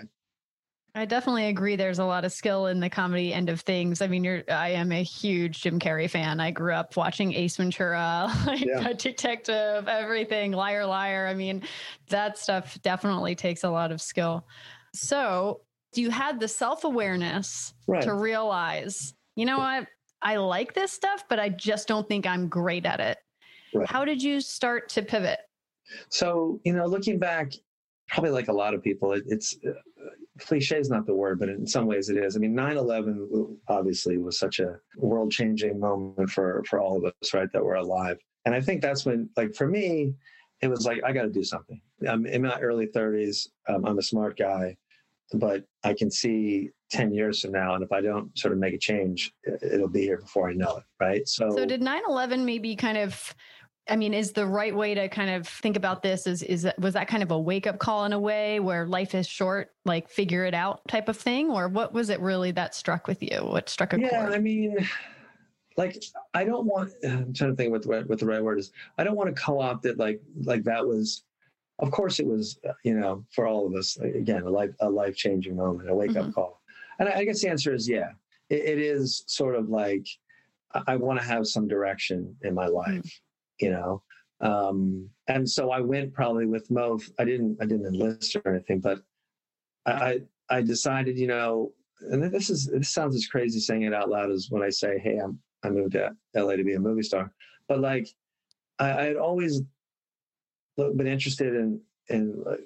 [0.94, 1.78] I definitely agree.
[1.78, 4.02] There's a lot of skill in the comedy end of things.
[4.02, 6.42] I mean, you're I am a huge Jim Carrey fan.
[6.42, 8.92] I grew up watching Ace Ventura, like yeah.
[8.94, 11.28] Detective, everything, Liar Liar.
[11.28, 11.64] I mean,
[12.10, 14.46] that stuff definitely takes a lot of skill.
[14.94, 15.62] So
[15.96, 18.04] you had the self awareness right.
[18.04, 19.88] to realize, you know what,
[20.22, 23.18] I like this stuff, but I just don't think I'm great at it.
[23.74, 23.90] Right.
[23.90, 25.40] How did you start to pivot?
[26.10, 27.54] So, you know, looking back,
[28.08, 29.72] probably like a lot of people, it, it's uh,
[30.40, 32.36] cliche is not the word, but in some ways it is.
[32.36, 37.34] I mean, 9-11 obviously was such a world changing moment for, for all of us,
[37.34, 37.52] right?
[37.54, 38.18] That we're alive.
[38.46, 40.14] And I think that's when, like, for me,
[40.62, 41.82] it was like, I got to do something.
[42.08, 43.48] I'm in my early 30s.
[43.68, 44.78] Um, I'm a smart guy,
[45.34, 47.76] but I can see 10 years from now.
[47.76, 50.78] And if I don't sort of make a change, it'll be here before I know
[50.78, 50.84] it.
[51.00, 51.28] Right.
[51.28, 53.36] So, so did 9 11 maybe kind of
[53.92, 56.94] I mean, is the right way to kind of think about this is is was
[56.94, 60.10] that kind of a wake up call in a way where life is short, like
[60.10, 63.40] figure it out type of thing, or what was it really that struck with you?
[63.40, 64.34] What struck a yeah, chord?
[64.34, 64.78] I mean,
[65.76, 66.02] like
[66.34, 66.94] I don't want.
[67.04, 68.72] I'm trying to think what the what the right word is.
[68.98, 71.24] I don't want to co-opt it like like that was.
[71.80, 75.18] Of course, it was you know for all of us again a life a life
[75.18, 76.32] changing moment, a wake up mm-hmm.
[76.32, 76.62] call,
[77.00, 78.12] and I, I, guess the answer is yeah.
[78.50, 80.08] it, it is sort of like
[80.74, 82.88] I, I want to have some direction in my life.
[82.88, 83.08] Mm-hmm
[83.62, 84.04] you know.
[84.42, 87.00] Um, and so I went probably with Mo.
[87.20, 89.00] I didn't I didn't enlist or anything, but
[89.86, 91.72] I I decided, you know,
[92.02, 95.00] and this is this sounds as crazy saying it out loud as when I say,
[95.00, 97.32] hey, I'm I moved to LA to be a movie star.
[97.68, 98.10] But like
[98.80, 99.62] I, I had always
[100.76, 102.60] been interested in in like,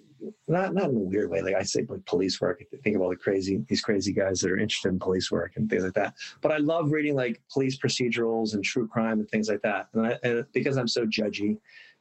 [0.48, 1.42] not not in a weird way.
[1.42, 2.64] Like I say, like police work.
[2.84, 5.70] Think of all the crazy these crazy guys that are interested in police work and
[5.70, 6.16] things like that.
[6.42, 9.90] But I love reading like police procedurals and true crime and things like that.
[9.94, 11.58] And, I, and because I'm so judgy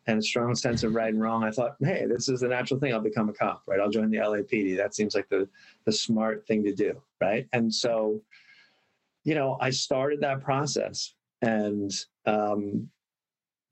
[0.07, 2.79] and a strong sense of right and wrong, I thought, hey, this is the natural
[2.79, 2.93] thing.
[2.93, 3.81] I'll become a cop, right?
[3.81, 4.77] I'll join the LAPD.
[4.77, 5.49] That seems like the
[5.85, 7.47] the smart thing to do, right?
[7.53, 8.21] And so,
[9.25, 11.93] you know, I started that process and
[12.27, 12.89] um,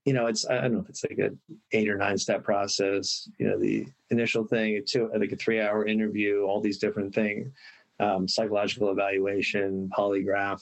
[0.05, 1.31] you know, it's I don't know if it's like a
[1.73, 3.29] eight or nine step process.
[3.38, 7.15] You know, the initial thing, two, I think a three hour interview, all these different
[7.15, 7.53] things,
[8.01, 10.61] um, psychological evaluation, polygraph.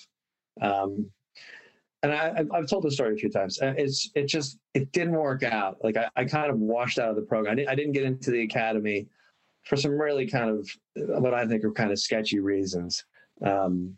[0.60, 1.10] Um,
[2.02, 3.60] and I, I've told the story a few times.
[3.60, 5.76] Uh, it's it just it didn't work out.
[5.82, 7.52] Like I, I kind of washed out of the program.
[7.52, 9.08] I didn't, I didn't get into the academy
[9.64, 13.04] for some really kind of what I think are kind of sketchy reasons.
[13.44, 13.96] Um,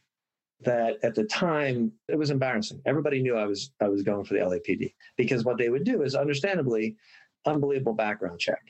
[0.65, 2.81] that at the time it was embarrassing.
[2.87, 6.03] Everybody knew I was I was going for the LAPD because what they would do
[6.03, 6.97] is understandably
[7.47, 8.63] unbelievable background check.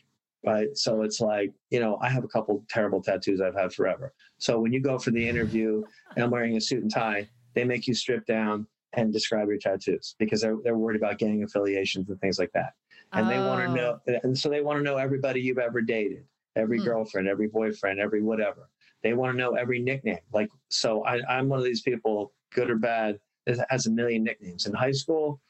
[0.44, 0.76] Right.
[0.76, 4.12] So it's like, you know, I have a couple terrible tattoos I've had forever.
[4.38, 5.84] So when you go for the interview
[6.16, 9.58] and I'm wearing a suit and tie, they make you strip down and describe your
[9.58, 12.72] tattoos because they're, they're worried about gang affiliations and things like that.
[13.12, 13.30] And oh.
[13.30, 16.24] they want to know, and so they want to know everybody you've ever dated,
[16.56, 16.84] every mm.
[16.84, 18.68] girlfriend, every boyfriend, every whatever.
[19.02, 20.18] They want to know every nickname.
[20.32, 24.22] Like, so I, I'm one of these people, good or bad, that has a million
[24.22, 24.66] nicknames.
[24.66, 25.40] In high school,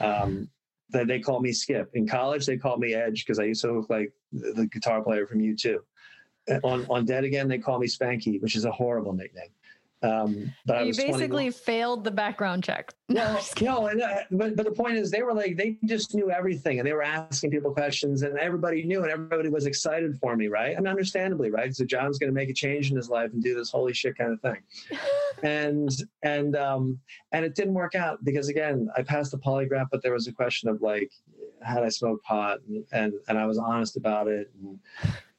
[0.00, 0.48] um,
[0.90, 1.90] that they call me Skip.
[1.94, 5.02] In college, they call me Edge because I used to look like the, the guitar
[5.02, 5.78] player from U2.
[6.64, 9.50] On on Dead Again, they call me Spanky, which is a horrible nickname.
[10.02, 11.52] Um, but you basically 21.
[11.52, 12.94] failed the background check.
[13.10, 16.30] No, no, and, uh, but but the point is, they were like they just knew
[16.30, 20.36] everything, and they were asking people questions, and everybody knew, and everybody was excited for
[20.36, 20.76] me, right?
[20.76, 21.74] And understandably, right?
[21.74, 24.16] So John's going to make a change in his life and do this holy shit
[24.16, 24.58] kind of thing,
[25.42, 25.90] and
[26.22, 26.98] and um
[27.32, 30.32] and it didn't work out because again, I passed the polygraph, but there was a
[30.32, 31.10] question of like,
[31.62, 34.50] had I smoked pot, and and, and I was honest about it.
[34.62, 34.78] And,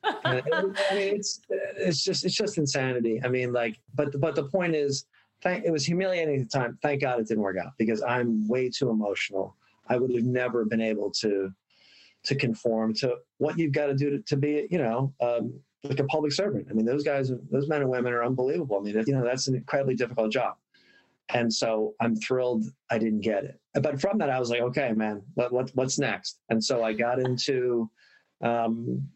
[0.25, 0.41] I
[0.93, 3.21] mean, it's it's just it's just insanity.
[3.23, 5.05] I mean, like, but but the point is,
[5.41, 6.77] thank, it was humiliating at the time.
[6.81, 9.55] Thank God it didn't work out because I'm way too emotional.
[9.87, 11.51] I would have never been able to
[12.23, 15.99] to conform to what you've got to do to, to be, you know, um, like
[15.99, 16.67] a public servant.
[16.69, 18.77] I mean, those guys, those men and women are unbelievable.
[18.77, 20.55] I mean, you know, that's an incredibly difficult job.
[21.33, 23.59] And so I'm thrilled I didn't get it.
[23.81, 26.39] But from that, I was like, okay, man, what, what what's next?
[26.49, 27.89] And so I got into
[28.41, 29.07] um,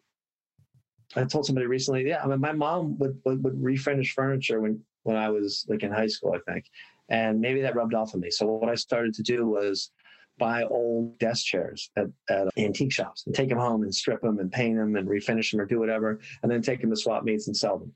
[1.15, 4.82] I told somebody recently, yeah, I mean, my mom would, would, would refurnish furniture when,
[5.04, 6.65] when I was like in high school, I think.
[7.10, 8.32] And maybe that rubbed off on me.
[8.32, 9.91] So what I started to do was
[10.38, 14.39] buy old desk chairs at, at antique shops and take them home and strip them
[14.39, 17.23] and paint them and refinish them or do whatever, and then take them to swap
[17.23, 17.93] meets and sell them.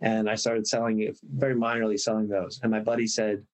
[0.00, 2.60] And I started selling it, very minorly selling those.
[2.62, 3.44] And my buddy said,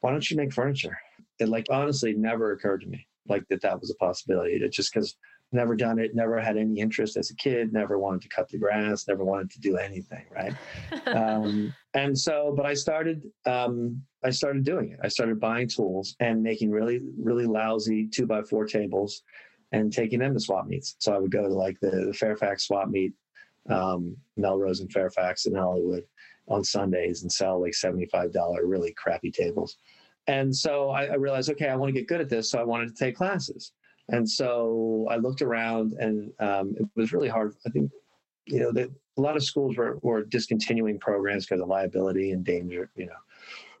[0.00, 0.98] why don't you make furniture?
[1.38, 4.54] It like honestly never occurred to me like that that was a possibility.
[4.54, 5.16] It just because
[5.54, 8.58] never done it, never had any interest as a kid, never wanted to cut the
[8.58, 10.54] grass, never wanted to do anything, right?
[11.06, 15.00] um, and so, but I started, um, I started doing it.
[15.02, 19.22] I started buying tools and making really, really lousy two by four tables
[19.72, 20.96] and taking them to swap meets.
[20.98, 23.12] So I would go to like the, the Fairfax swap meet,
[23.70, 26.04] um, Melrose and Fairfax in Hollywood
[26.48, 29.78] on Sundays and sell like $75 really crappy tables.
[30.26, 32.50] And so I, I realized, okay, I want to get good at this.
[32.50, 33.72] So I wanted to take classes.
[34.08, 37.54] And so I looked around and um, it was really hard.
[37.66, 37.90] I think,
[38.46, 42.44] you know, that a lot of schools were, were discontinuing programs because of liability and
[42.44, 43.12] danger, you know,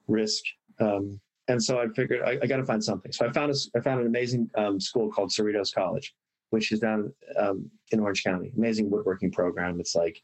[0.08, 0.42] risk.
[0.80, 3.12] Um, and so I figured I, I got to find something.
[3.12, 6.14] So I found a, I found an amazing um, school called Cerritos College,
[6.50, 8.52] which is down um, in Orange County.
[8.56, 9.78] Amazing woodworking program.
[9.78, 10.22] It's like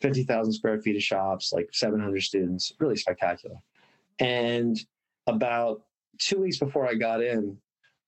[0.00, 3.56] 50,000 square feet of shops, like 700 students, really spectacular.
[4.18, 4.76] And
[5.26, 5.82] about
[6.18, 7.56] two weeks before I got in,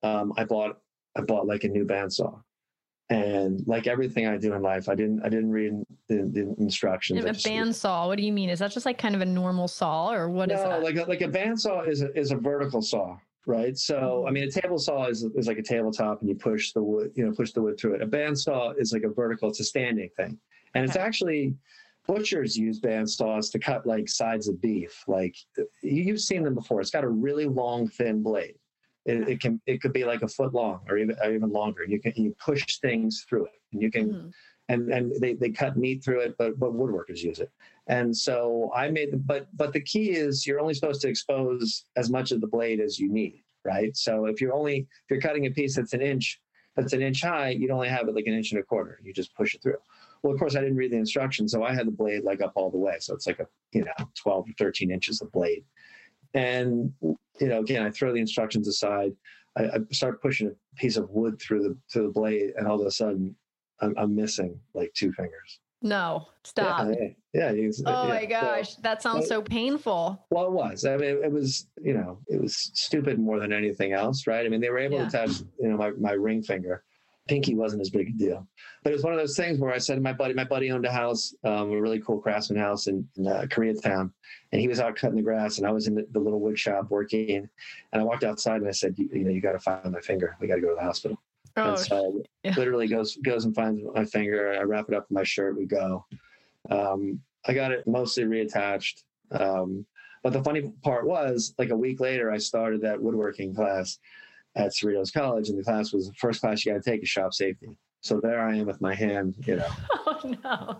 [0.03, 0.81] um, I bought
[1.19, 2.41] I bought like a new bandsaw,
[3.11, 5.73] and like everything I do in life, I didn't I didn't read
[6.09, 7.25] the, the instructions.
[7.25, 8.07] a bandsaw.
[8.07, 8.51] What do you mean?
[8.51, 10.83] Is that just like kind of a normal saw, or what no, is that?
[10.83, 13.77] like a, like a bandsaw is a, is a vertical saw, right?
[13.77, 16.83] So I mean, a table saw is is like a tabletop, and you push the
[16.83, 18.03] wood, you know, push the wood through it.
[18.03, 19.49] A bandsaw is like a vertical.
[19.49, 20.39] It's a standing thing,
[20.75, 20.91] and okay.
[20.91, 21.55] it's actually
[22.07, 25.05] butchers use bandsaws to cut like sides of beef.
[25.07, 25.37] Like
[25.83, 26.81] you've seen them before.
[26.81, 28.57] It's got a really long, thin blade.
[29.09, 31.85] It, it can it could be like a foot long or even or even longer.
[31.85, 34.11] You can you push things through it, and you can.
[34.11, 34.29] Mm-hmm.
[34.71, 37.51] And, and they, they cut meat through it, but but woodworkers use it.
[37.87, 41.87] And so I made the but but the key is you're only supposed to expose
[41.97, 43.97] as much of the blade as you need, right?
[43.97, 46.39] So if you're only if you're cutting a piece that's an inch
[46.77, 49.01] that's an inch high, you'd only have it like an inch and a quarter.
[49.03, 49.79] You just push it through.
[50.23, 52.53] Well, of course, I didn't read the instructions, so I had the blade like up
[52.55, 52.97] all the way.
[53.01, 55.65] So it's like a you know 12 or 13 inches of blade.
[56.35, 56.93] And
[57.41, 59.13] you know, again, I throw the instructions aside.
[59.57, 62.81] I, I start pushing a piece of wood through the through the blade, and all
[62.81, 63.35] of a sudden,
[63.81, 65.61] I'm, I'm missing like two fingers.
[65.81, 66.89] No, stop.
[66.89, 67.53] Yeah, yeah.
[67.53, 70.27] yeah oh yeah, my gosh, so, that sounds so painful.
[70.31, 70.85] Well, it was.
[70.85, 74.45] I mean, it was, you know, it was stupid more than anything else, right?
[74.45, 76.83] I mean, they were able to touch, you know, my, my ring finger,
[77.29, 78.47] pinky wasn't as big a deal.
[78.83, 80.71] But it was one of those things where I said to my buddy, my buddy
[80.71, 84.11] owned a house, um, a really cool craftsman house in, in uh, Koreatown,
[84.53, 86.59] and he was out cutting the grass, and I was in the, the little wood
[86.59, 87.49] shop working.
[87.93, 90.01] And I walked outside and I said, you, you know, you got to find my
[90.01, 90.37] finger.
[90.41, 91.21] We got to go to the hospital.
[91.57, 92.55] Oh, and so yeah.
[92.57, 94.57] literally goes goes and finds my finger.
[94.59, 95.57] I wrap it up in my shirt.
[95.57, 96.05] We go.
[96.71, 99.03] Um, I got it mostly reattached.
[99.33, 99.85] Um,
[100.23, 103.99] but the funny part was, like a week later, I started that woodworking class
[104.59, 107.09] at Cerritos College, and the class was the first class you got to take is
[107.09, 107.69] shop safety.
[108.01, 109.69] So there I am with my hand, you know.
[110.11, 110.79] Oh no!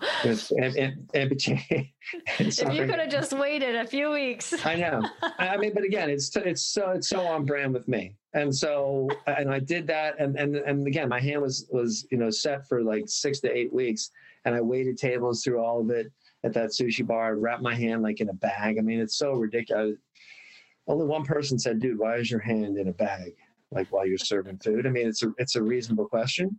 [1.15, 1.87] amputated.
[2.41, 4.55] if you could have just waited a few weeks.
[4.67, 5.03] I know.
[5.39, 9.09] I mean, but again, it's it's so it's so on brand with me, and so
[9.29, 12.67] and I did that, and and and again, my hand was was you know set
[12.67, 14.11] for like six to eight weeks,
[14.45, 16.11] and I waited tables through all of it
[16.43, 17.27] at that sushi bar.
[17.27, 18.79] I Wrapped my hand like in a bag.
[18.79, 19.99] I mean, it's so ridiculous.
[20.89, 23.35] Only one person said, "Dude, why is your hand in a bag?"
[23.71, 24.87] Like while you're serving food?
[24.87, 26.59] I mean, it's a it's a reasonable question.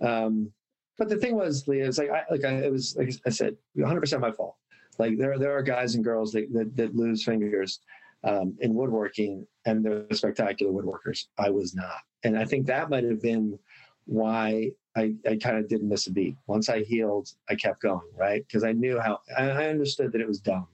[0.00, 0.52] Um,
[0.98, 3.56] but the thing was, Leah, it's like I like I, it was like I said,
[3.74, 4.56] 100 percent my fault.
[4.98, 7.80] Like there there are guys and girls that that, that lose fingers
[8.24, 11.26] um, in woodworking, and they're spectacular woodworkers.
[11.38, 13.58] I was not, and I think that might have been
[14.06, 16.36] why I, I kind of didn't miss a beat.
[16.46, 18.44] Once I healed, I kept going, right?
[18.46, 20.68] Because I knew how I understood that it was dumb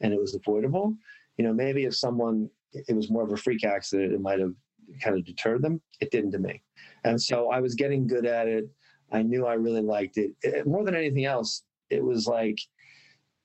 [0.00, 0.94] and it was avoidable.
[1.38, 4.52] You know, maybe if someone it was more of a freak accident, it might have
[5.00, 5.80] kind of deter them.
[6.00, 6.62] It didn't to me.
[7.04, 8.68] And so I was getting good at it.
[9.12, 10.32] I knew I really liked it.
[10.42, 12.58] it more than anything else, it was like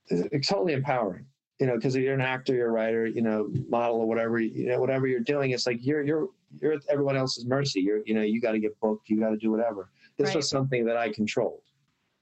[0.10, 1.25] it's totally empowering.
[1.60, 4.39] You know, because if you're an actor, you're a writer, you know, model or whatever,
[4.39, 7.82] you know, whatever you're doing, it's like you're you're you're at everyone else's mercy.
[7.82, 9.91] You're you know, you got to get booked, you got to do whatever.
[10.17, 10.38] This right.
[10.38, 11.62] was something that I controlled.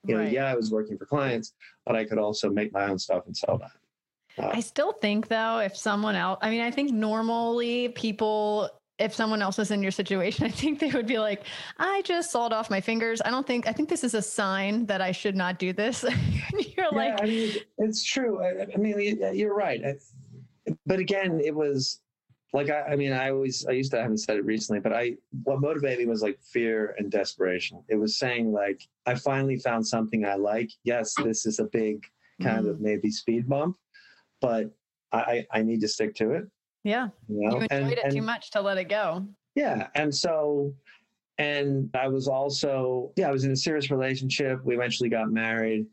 [0.06, 0.32] You know, right.
[0.32, 1.54] yeah, I was working for clients,
[1.86, 4.44] but I could also make my own stuff and sell that.
[4.44, 8.70] Uh, I still think though, if someone else, I mean, I think normally people
[9.00, 11.44] if someone else was in your situation, I think they would be like,
[11.78, 13.22] I just sawed off my fingers.
[13.24, 16.04] I don't think, I think this is a sign that I should not do this.
[16.54, 18.44] you're yeah, like, I mean, it's true.
[18.44, 19.82] I, I mean, you're right.
[20.86, 22.02] but again, it was
[22.52, 24.94] like, I, I, mean, I always, I used to, I haven't said it recently, but
[24.94, 27.84] I, what motivated me was like fear and desperation.
[27.88, 30.70] It was saying like, I finally found something I like.
[30.84, 32.06] Yes, this is a big
[32.42, 32.72] kind mm.
[32.72, 33.78] of maybe speed bump,
[34.42, 34.72] but
[35.12, 36.46] I, I need to stick to it
[36.84, 37.10] yeah.
[37.28, 37.56] You, know?
[37.58, 39.26] you enjoyed and, it and, too much to let it go.
[39.56, 39.88] Yeah.
[39.96, 40.74] And so,
[41.38, 44.64] and I was also, yeah, I was in a serious relationship.
[44.64, 45.86] We eventually got married.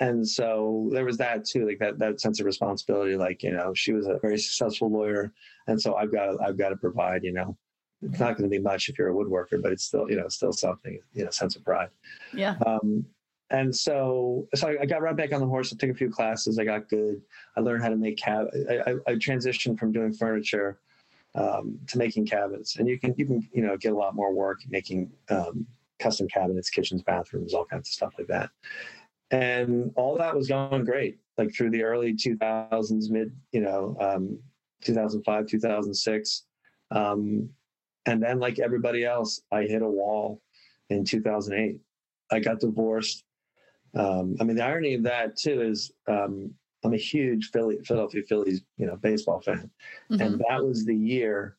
[0.00, 3.16] And so there was that too, like that, that sense of responsibility.
[3.16, 5.32] Like, you know, she was a very successful lawyer.
[5.66, 7.56] And so I've got to, I've got to provide, you know,
[8.02, 10.28] it's not going to be much if you're a woodworker, but it's still, you know,
[10.28, 11.90] still something, you know, sense of pride.
[12.32, 12.56] Yeah.
[12.64, 13.04] Um,
[13.50, 15.72] and so, so I, I, got right back on the horse.
[15.72, 16.58] I took a few classes.
[16.58, 17.20] I got good.
[17.56, 18.46] I learned how to make cab.
[18.70, 20.78] I, I, I transitioned from doing furniture
[21.34, 24.32] um, to making cabinets, and you can you can you know get a lot more
[24.32, 25.66] work making um,
[25.98, 28.50] custom cabinets, kitchens, bathrooms, all kinds of stuff like that.
[29.32, 34.38] And all that was going great, like through the early 2000s, mid you know um,
[34.82, 36.44] 2005, 2006.
[36.92, 37.48] Um,
[38.06, 40.40] and then, like everybody else, I hit a wall
[40.88, 41.78] in 2008.
[42.32, 43.24] I got divorced.
[43.94, 48.22] Um, I mean, the irony of that too is um, I'm a huge Philly, Philadelphia
[48.28, 49.70] Phillies, you know, baseball fan,
[50.10, 50.20] mm-hmm.
[50.20, 51.56] and that was the year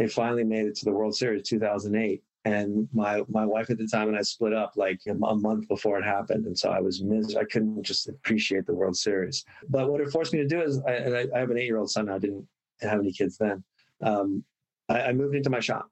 [0.00, 2.22] they finally made it to the World Series, 2008.
[2.46, 5.98] And my my wife at the time and I split up like a, month before
[5.98, 9.44] it happened, and so I was mis- I couldn't just appreciate the World Series.
[9.68, 11.66] But what it forced me to do is, I, and I, I have an eight
[11.66, 12.08] year old son.
[12.08, 12.48] I didn't
[12.80, 13.62] have any kids then.
[14.00, 14.42] Um,
[14.88, 15.90] I, I moved into my shop.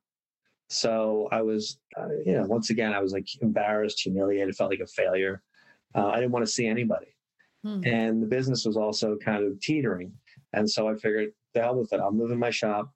[0.68, 4.80] So I was, uh, you know, once again, I was like embarrassed, humiliated, felt like
[4.80, 5.42] a failure.
[5.94, 7.14] Uh, I didn't want to see anybody.
[7.64, 7.80] Hmm.
[7.84, 10.12] And the business was also kind of teetering.
[10.52, 12.00] And so I figured, the hell with it.
[12.00, 12.92] I'll move in my shop.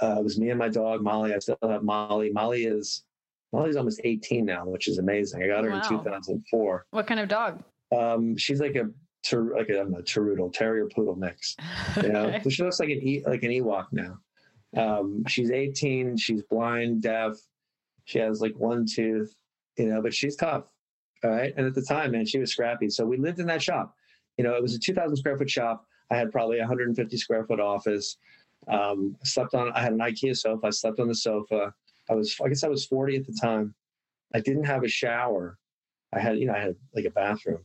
[0.00, 1.34] Uh, it was me and my dog, Molly.
[1.34, 2.30] I still have Molly.
[2.30, 3.04] Molly is,
[3.52, 5.42] Molly's almost 18 now, which is amazing.
[5.42, 5.76] I got her wow.
[5.82, 6.86] in 2004.
[6.90, 7.62] What kind of dog?
[7.96, 8.88] Um, she's like a,
[9.32, 11.56] like a, I don't know, Teroodle, terrier poodle mix.
[12.02, 12.42] You know, okay.
[12.42, 14.18] so she looks like an e, like an Ewok now.
[14.76, 16.16] Um, she's 18.
[16.16, 17.32] She's blind, deaf.
[18.04, 19.34] She has like one tooth,
[19.78, 20.64] you know, but she's tough.
[21.26, 21.52] All right.
[21.56, 22.88] And at the time, man, she was scrappy.
[22.88, 23.96] So we lived in that shop.
[24.38, 25.84] You know, it was a 2,000 square foot shop.
[26.10, 28.16] I had probably 150 square foot office.
[28.68, 30.68] Um, I slept on, I had an IKEA sofa.
[30.68, 31.74] I slept on the sofa.
[32.08, 33.74] I was, I guess I was 40 at the time.
[34.34, 35.58] I didn't have a shower.
[36.14, 37.64] I had, you know, I had like a bathroom,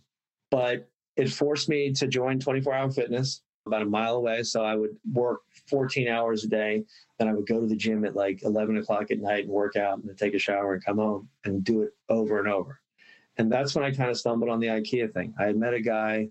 [0.49, 4.41] but it forced me to join 24 hour fitness about a mile away.
[4.41, 6.83] So I would work 14 hours a day.
[7.19, 9.75] Then I would go to the gym at like 11 o'clock at night and work
[9.75, 12.80] out and take a shower and come home and do it over and over.
[13.37, 15.33] And that's when I kind of stumbled on the IKEA thing.
[15.39, 16.29] I had met a guy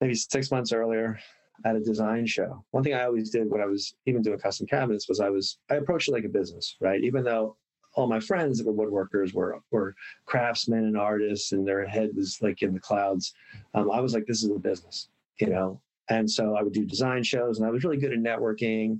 [0.00, 1.18] maybe six months earlier
[1.64, 2.64] at a design show.
[2.72, 5.58] One thing I always did when I was even doing custom cabinets was I was
[5.70, 7.02] I approached it like a business, right?
[7.02, 7.56] Even though
[7.94, 9.94] all my friends that were woodworkers were were
[10.26, 13.34] craftsmen and artists, and their head was like in the clouds.
[13.74, 15.08] Um, I was like, this is a business,
[15.40, 15.80] you know.
[16.08, 18.98] And so I would do design shows, and I was really good at networking.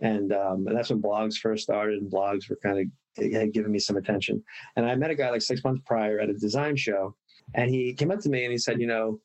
[0.00, 2.86] And, um, and that's when blogs first started, and blogs were kind of
[3.18, 4.42] had given me some attention.
[4.76, 7.14] And I met a guy like six months prior at a design show,
[7.54, 9.20] and he came up to me and he said, "You know,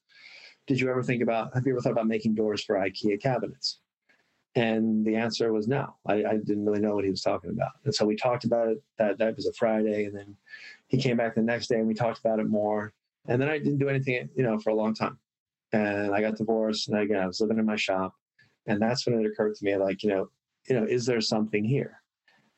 [0.68, 1.54] did you ever think about?
[1.54, 3.80] Have you ever thought about making doors for IKEA cabinets?"
[4.56, 5.96] And the answer was no.
[6.06, 7.72] I, I, didn't really know what he was talking about.
[7.86, 8.84] And so we talked about it.
[9.00, 10.36] That that was a Friday, and then
[10.88, 12.94] he came back the next day, and we talked about it more.
[13.28, 15.18] And then I didn't do anything, you know, for a long time
[15.74, 18.14] and I got divorced, and again I was living in my shop,
[18.68, 20.30] and that's when it occurred to me, like you know,
[20.70, 22.03] you know, is there something here?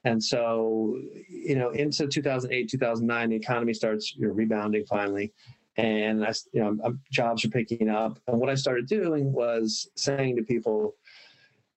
[0.06, 5.34] And so, you know, into 2008, 2009, the economy starts you know, rebounding finally,
[5.78, 8.20] and I, you know, jobs are picking up.
[8.28, 10.96] And what I started doing was saying to people,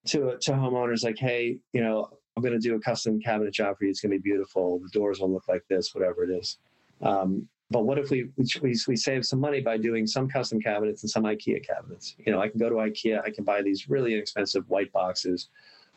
[0.07, 3.79] to to homeowners, like, hey, you know, I'm going to do a custom cabinet job
[3.79, 3.91] for you.
[3.91, 4.79] It's going to be beautiful.
[4.79, 6.59] The doors will look like this, whatever it is.
[7.03, 11.03] Um, but what if we, we we save some money by doing some custom cabinets
[11.03, 12.15] and some IKEA cabinets?
[12.19, 15.49] You know, I can go to IKEA, I can buy these really inexpensive white boxes.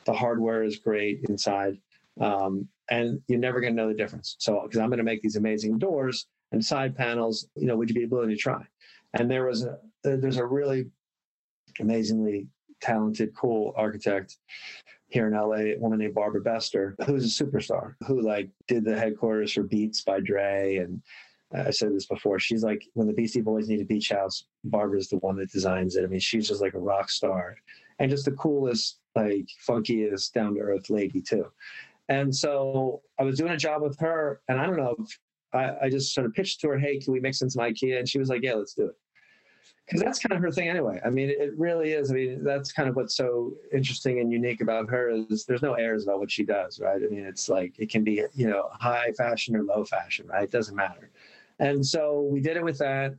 [0.05, 1.77] The hardware is great inside,
[2.19, 4.35] um, and you're never going to know the difference.
[4.39, 7.89] So, because I'm going to make these amazing doors and side panels, you know, would
[7.89, 8.61] you be willing to try?
[9.13, 10.85] And there was a there's a really
[11.79, 12.47] amazingly
[12.81, 14.37] talented, cool architect
[15.07, 18.97] here in LA, a woman named Barbara Bester, who's a superstar, who like did the
[18.97, 21.01] headquarters for Beats by Dre and
[21.53, 22.39] I said this before.
[22.39, 25.95] She's like when the Beastie Boys need a beach house, Barbara's the one that designs
[25.95, 26.03] it.
[26.03, 27.57] I mean, she's just like a rock star
[27.99, 31.45] and just the coolest, like funkiest, down to earth lady too.
[32.09, 34.95] And so I was doing a job with her, and I don't know,
[35.53, 37.99] I, I just sort of pitched to her, "Hey, can we mix in some IKEA?"
[37.99, 38.95] And she was like, "Yeah, let's do it."
[39.85, 41.01] Because that's kind of her thing anyway.
[41.03, 42.11] I mean, it really is.
[42.11, 45.73] I mean, that's kind of what's so interesting and unique about her is there's no
[45.73, 47.01] airs about what she does, right?
[47.03, 50.43] I mean, it's like it can be, you know, high fashion or low fashion, right?
[50.43, 51.11] It doesn't matter
[51.61, 53.15] and so we did it with that.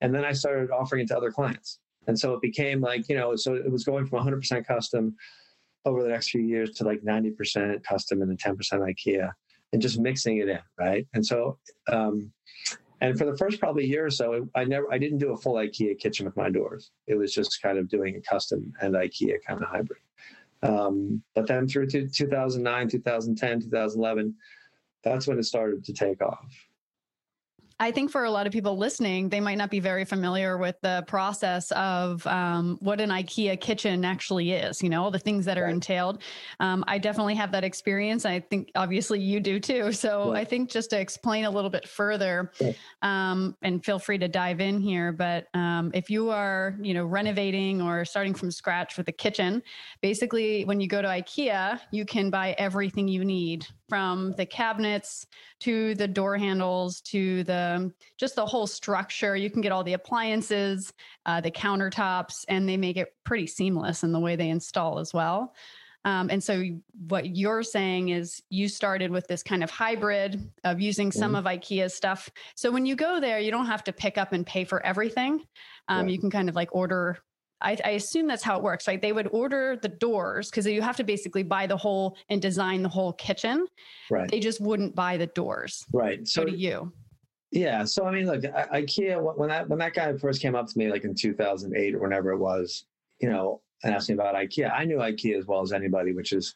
[0.00, 1.80] And then I started offering it to other clients.
[2.06, 5.16] And so it became like, you know, so it was going from 100% custom
[5.84, 9.30] over the next few years to like 90% custom and then 10% IKEA
[9.72, 10.58] and just mixing it in.
[10.78, 11.06] Right.
[11.14, 11.58] And so,
[11.90, 12.32] um,
[13.00, 15.54] and for the first probably year or so, I never, I didn't do a full
[15.54, 16.90] IKEA kitchen with my doors.
[17.06, 20.00] It was just kind of doing a custom and IKEA kind of hybrid.
[20.62, 24.34] Um, but then through to 2009, 2010, 2011,
[25.02, 26.46] that's when it started to take off.
[27.80, 30.78] I think for a lot of people listening, they might not be very familiar with
[30.82, 35.46] the process of um, what an IKEA kitchen actually is, you know, all the things
[35.46, 35.72] that are right.
[35.72, 36.22] entailed.
[36.60, 38.26] Um, I definitely have that experience.
[38.26, 39.92] I think obviously you do too.
[39.92, 42.52] So I think just to explain a little bit further,
[43.00, 47.06] um, and feel free to dive in here, but um, if you are, you know,
[47.06, 49.62] renovating or starting from scratch with a kitchen,
[50.02, 55.26] basically when you go to IKEA, you can buy everything you need from the cabinets
[55.58, 57.69] to the door handles to the
[58.16, 59.36] just the whole structure.
[59.36, 60.92] You can get all the appliances,
[61.26, 65.12] uh, the countertops, and they make it pretty seamless in the way they install as
[65.12, 65.54] well.
[66.04, 66.62] Um, and so,
[67.08, 71.46] what you're saying is you started with this kind of hybrid of using some mm-hmm.
[71.46, 72.30] of IKEA's stuff.
[72.54, 75.44] So, when you go there, you don't have to pick up and pay for everything.
[75.88, 77.18] Um, You can kind of like order
[77.60, 79.00] I, I, assume that's how it works, right?
[79.00, 82.82] They would order the doors because you have to basically buy the whole and design
[82.82, 83.66] the whole kitchen.
[84.10, 84.30] Right.
[84.30, 85.84] They just wouldn't buy the doors.
[85.92, 86.26] Right.
[86.26, 86.92] So, so do you.
[87.50, 87.84] Yeah.
[87.84, 90.90] So I mean, look, IKEA when that when that guy first came up to me,
[90.90, 92.84] like in 2008 or whenever it was,
[93.20, 96.32] you know, and asked me about IKEA, I knew IKEA as well as anybody, which
[96.32, 96.54] is,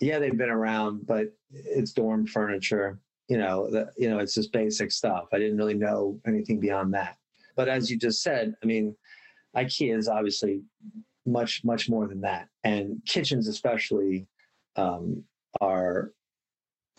[0.00, 3.00] yeah, they've been around, but it's dorm furniture.
[3.28, 5.28] You know, the, you know, it's just basic stuff.
[5.32, 7.16] I didn't really know anything beyond that.
[7.56, 8.94] But as you just said, I mean,
[9.56, 10.62] IKEA is obviously
[11.26, 14.26] much much more than that, and kitchens especially
[14.76, 15.24] um,
[15.60, 16.12] are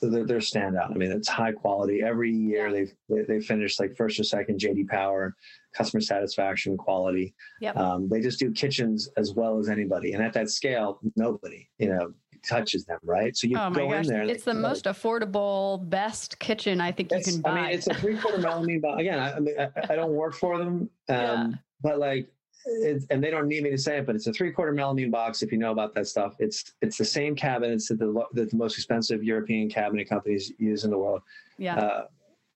[0.02, 0.92] they're, they're standout.
[0.92, 2.02] I mean, it's high quality.
[2.04, 2.94] Every year they've
[3.28, 5.36] they finish like first or second JD Power,
[5.76, 7.34] customer satisfaction, quality.
[7.62, 7.78] Yep.
[7.78, 11.90] Um, they just do kitchens as well as anybody, and at that scale, nobody you
[11.90, 12.14] know
[12.48, 13.36] touches them, right?
[13.36, 14.06] So you oh go gosh.
[14.06, 14.24] in there.
[14.24, 17.50] It's the most affordable, best kitchen I think you can buy.
[17.52, 19.02] I mean, it's a three quarter melamine box.
[19.02, 21.48] Again, I, I mean, I, I, don't work for them, um, yeah.
[21.82, 22.28] but like
[22.66, 25.42] and they don't need me to say it, but it's a three quarter melamine box.
[25.42, 28.58] If you know about that stuff, it's it's the same cabinets that the that the
[28.58, 31.22] most expensive European cabinet companies use in the world.
[31.58, 32.06] Yeah, uh,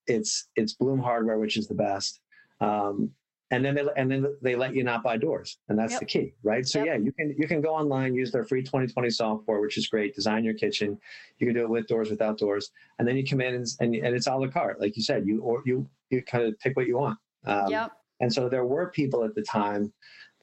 [0.08, 2.22] it's it's Blum hardware, which is the best.
[2.62, 3.12] Um,
[3.50, 6.00] and then they and then they let you not buy doors, and that's yep.
[6.02, 6.68] the key, right?
[6.68, 6.88] So yep.
[6.88, 10.14] yeah, you can you can go online, use their free 2020 software, which is great.
[10.14, 10.98] Design your kitchen.
[11.38, 13.96] You can do it with doors, without doors, and then you come in and and,
[13.96, 15.26] and it's a la carte, like you said.
[15.26, 17.18] You or you you kind of pick what you want.
[17.46, 17.92] Um, yep.
[18.20, 19.94] And so there were people at the time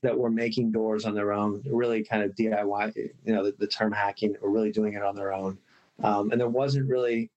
[0.03, 2.95] that were making doors on their own, really kind of DIY,
[3.25, 5.59] you know, the, the term hacking, or really doing it on their own.
[6.03, 7.31] Um, and there wasn't really,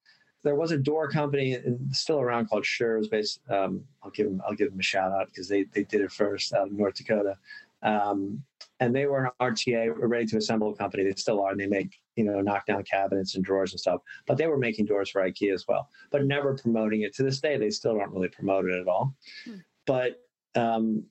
[0.44, 1.58] there was a door company
[1.92, 3.08] still around called Scherr's.
[3.08, 6.02] Based, um, I'll give them, I'll give them a shout out because they they did
[6.02, 7.36] it first out of North Dakota.
[7.84, 8.44] Um,
[8.80, 11.04] and they were an RTA, ready to assemble company.
[11.04, 14.02] They still are, and they make you know knockdown cabinets and drawers and stuff.
[14.26, 17.14] But they were making doors for IKEA as well, but never promoting it.
[17.16, 19.16] To this day, they still don't really promote it at all.
[19.46, 19.56] Hmm.
[19.86, 21.04] But um,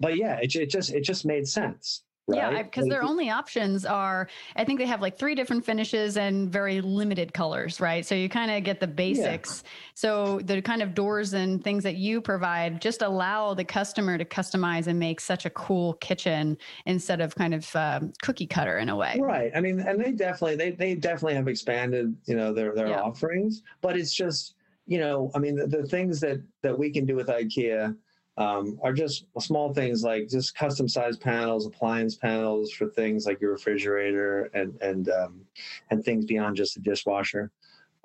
[0.00, 2.02] but yeah, it, it just it just made sense.
[2.28, 2.36] Right?
[2.36, 6.52] Yeah, because their only options are, I think they have like three different finishes and
[6.52, 8.04] very limited colors, right?
[8.04, 9.62] So you kind of get the basics.
[9.64, 9.70] Yeah.
[9.94, 14.26] So the kind of doors and things that you provide just allow the customer to
[14.26, 18.90] customize and make such a cool kitchen instead of kind of um, cookie cutter in
[18.90, 19.16] a way.
[19.18, 19.50] Right.
[19.54, 23.00] I mean, and they definitely they they definitely have expanded, you know, their their yeah.
[23.00, 27.06] offerings, but it's just you know, I mean, the, the things that that we can
[27.06, 27.96] do with IKEA
[28.38, 33.40] um, are just small things like just custom sized panels, appliance panels for things like
[33.40, 35.40] your refrigerator and and um,
[35.90, 37.50] and things beyond just a dishwasher.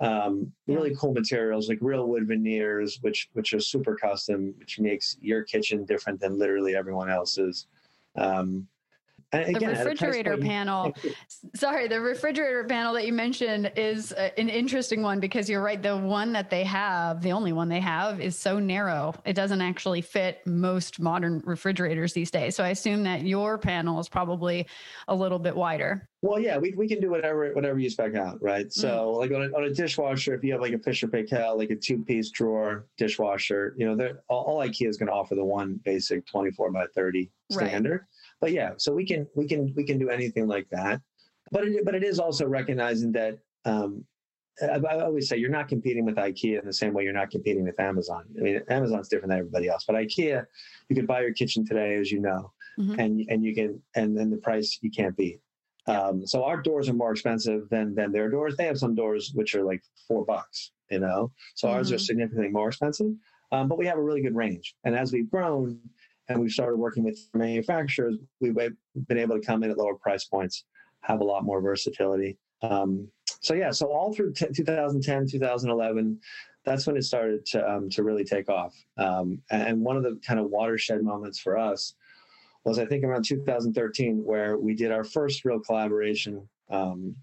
[0.00, 5.16] Um, really cool materials like real wood veneers, which which are super custom, which makes
[5.20, 7.68] your kitchen different than literally everyone else's.
[8.16, 8.66] Um,
[9.42, 10.94] Again, the refrigerator panel,
[11.54, 15.82] sorry, the refrigerator panel that you mentioned is an interesting one because you're right.
[15.82, 19.14] The one that they have, the only one they have, is so narrow.
[19.24, 22.56] It doesn't actually fit most modern refrigerators these days.
[22.56, 24.66] So I assume that your panel is probably
[25.08, 26.08] a little bit wider.
[26.22, 28.72] Well, yeah, we, we can do whatever whatever you spec out, right?
[28.72, 29.18] So, mm.
[29.18, 31.76] like on a, on a dishwasher, if you have like a Fisher Paykel, like a
[31.76, 35.78] two piece drawer dishwasher, you know, all, all IKEA is going to offer the one
[35.84, 37.92] basic 24 by 30 standard.
[37.92, 38.00] Right
[38.40, 41.00] but yeah, so we can we can we can do anything like that.
[41.50, 44.04] But it, but it is also recognizing that um,
[44.62, 47.30] I, I, always say you're not competing with IKEA in the same way you're not
[47.30, 48.24] competing with Amazon.
[48.38, 50.44] I mean, Amazon's different than everybody else, but IKEA,
[50.88, 52.98] you can buy your kitchen today, as you know, mm-hmm.
[53.00, 55.40] and and you can and then the price you can't beat.
[55.86, 58.56] Um, so our doors are more expensive than than their doors.
[58.56, 61.32] They have some doors which are like four bucks, you know.
[61.54, 61.76] So mm-hmm.
[61.76, 62.02] ours are mm-hmm.
[62.02, 63.12] significantly more expensive,
[63.52, 64.74] um, but we have a really good range.
[64.84, 65.78] And as we've grown,
[66.28, 70.24] and we've started working with manufacturers, we've been able to come in at lower price
[70.24, 70.64] points,
[71.00, 72.38] have a lot more versatility.
[72.62, 73.08] Um,
[73.40, 76.18] so yeah, so all through t- 2010, 2011,
[76.64, 78.74] that's when it started to um, to really take off.
[78.96, 81.94] Um, and one of the kind of watershed moments for us
[82.64, 87.14] was, I think, around 2013, where we did our first real collaboration um,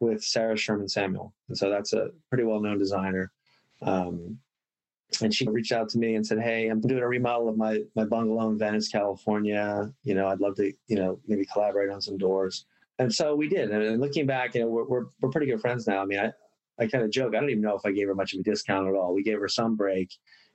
[0.00, 1.32] with Sarah Sherman Samuel.
[1.48, 3.32] And so that's a pretty well known designer.
[3.80, 4.38] Um,
[5.22, 7.82] and she reached out to me and said, "Hey, I'm doing a remodel of my
[7.94, 9.92] my bungalow in Venice, California.
[10.02, 12.66] You know, I'd love to, you know, maybe collaborate on some doors."
[12.98, 13.70] And so we did.
[13.70, 16.02] And looking back, you know, we're we're, we're pretty good friends now.
[16.02, 16.32] I mean, I
[16.78, 17.34] I kind of joke.
[17.34, 19.14] I don't even know if I gave her much of a discount at all.
[19.14, 20.10] We gave her some break,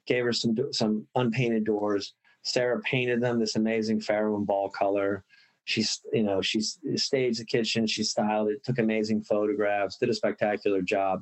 [0.05, 2.13] gave her some some unpainted doors.
[2.43, 5.23] Sarah painted them this amazing Farrow and Ball color.
[5.65, 7.85] She's, you know, she staged the kitchen.
[7.85, 11.21] She styled it, took amazing photographs, did a spectacular job,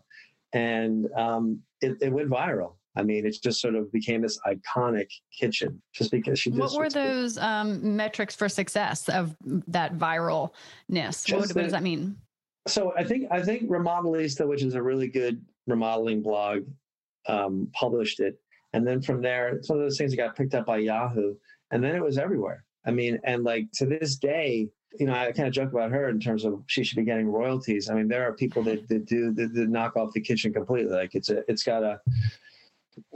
[0.53, 2.75] and um, it, it went viral.
[2.97, 6.49] I mean, it just sort of became this iconic kitchen just because she.
[6.49, 9.35] What were those um, metrics for success of
[9.67, 11.31] that viralness?
[11.31, 12.17] What, what, does that mean?
[12.67, 16.63] So I think I think Remodelista, which is a really good remodeling blog,
[17.27, 18.39] um, published it,
[18.73, 21.35] and then from there, some of those things got picked up by Yahoo,
[21.71, 22.65] and then it was everywhere.
[22.85, 24.69] I mean, and like to this day,
[24.99, 27.27] you know, I kind of joke about her in terms of she should be getting
[27.27, 27.89] royalties.
[27.89, 30.93] I mean, there are people that, that do that, that knock off the kitchen completely.
[30.93, 31.99] Like it's a, it's got a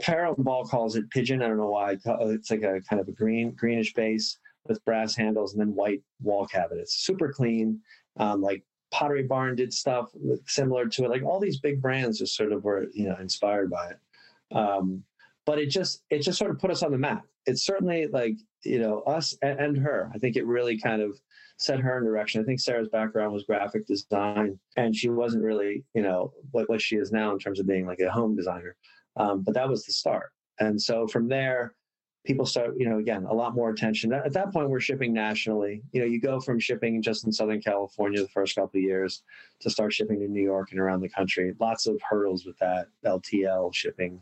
[0.02, 1.42] Farrow Ball calls it pigeon.
[1.42, 1.96] I don't know why.
[2.04, 6.02] It's like a kind of a green, greenish base with brass handles and then white
[6.20, 6.94] wall cabinets.
[7.04, 7.80] Super clean.
[8.16, 10.10] Um, like Pottery Barn did stuff
[10.46, 11.10] similar to it.
[11.10, 14.56] Like all these big brands just sort of were, you know, inspired by it.
[14.56, 15.02] Um,
[15.44, 17.26] but it just, it just sort of put us on the map.
[17.46, 20.10] It's certainly like, you know, us and, and her.
[20.14, 21.18] I think it really kind of
[21.56, 22.40] set her in direction.
[22.40, 26.80] I think Sarah's background was graphic design, and she wasn't really, you know, what, what
[26.80, 28.76] she is now in terms of being like a home designer.
[29.16, 30.32] Um, but that was the start.
[30.58, 31.74] And so from there,
[32.24, 34.12] people start, you know, again, a lot more attention.
[34.12, 35.82] At that point, we're shipping nationally.
[35.92, 39.22] You know, you go from shipping just in Southern California the first couple of years
[39.60, 41.54] to start shipping to New York and around the country.
[41.58, 44.20] Lots of hurdles with that LTL shipping.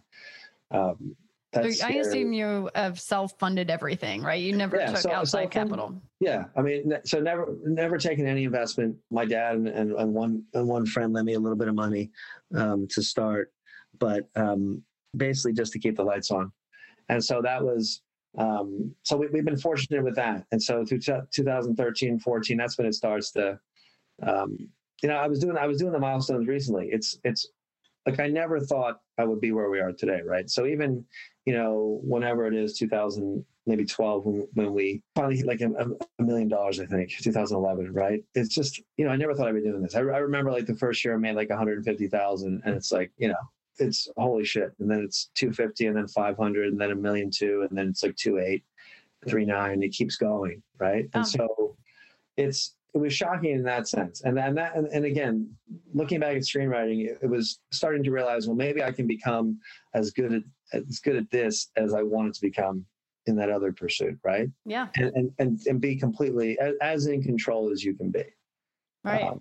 [0.71, 1.17] Um,
[1.53, 4.41] so I assume you have self-funded everything, right?
[4.41, 6.01] You never yeah, took so, outside capital.
[6.21, 8.97] Yeah, I mean, so never, never taken any investment.
[9.11, 11.75] My dad and, and, and one and one friend lent me a little bit of
[11.75, 12.13] money
[12.55, 13.53] um, to start,
[13.99, 14.83] but um,
[15.17, 16.53] basically just to keep the lights on.
[17.09, 18.03] And so that was,
[18.39, 20.45] um, so we, have been fortunate with that.
[20.53, 23.59] And so through t- 2013, 14, that's when it starts to,
[24.23, 24.57] um,
[25.03, 26.89] you know, I was doing, I was doing the milestones recently.
[26.93, 27.49] It's, it's
[28.07, 30.21] like, I never thought I would be where we are today.
[30.25, 30.49] Right.
[30.49, 31.05] So even,
[31.47, 35.71] you know, whenever it is 2000, maybe 12 when, when we finally hit like a,
[36.19, 38.23] a, million dollars, I think 2011, right?
[38.35, 39.95] It's just, you know, I never thought I'd be doing this.
[39.95, 43.29] I, I remember like the first year I made like 150,000 and it's like, you
[43.29, 43.35] know,
[43.81, 44.73] it's holy shit.
[44.79, 48.03] And then it's 250 and then 500 and then a million two and then it's
[48.03, 48.65] like two eight,
[49.29, 49.83] three nine.
[49.83, 50.63] It keeps going.
[50.79, 51.09] Right.
[51.15, 51.77] And so
[52.37, 54.23] it's, it was shocking in that sense.
[54.23, 55.49] And then that, and, and again,
[55.95, 59.61] looking back at screenwriting, it, it, was starting to realize, well, maybe I can become
[59.95, 62.85] as good at, as good at this as I wanted to become
[63.27, 64.19] in that other pursuit.
[64.25, 64.49] Right.
[64.65, 64.89] Yeah.
[64.97, 68.25] And, and, and, and be completely as, as, in control as you can be.
[69.05, 69.23] Right.
[69.23, 69.41] Um,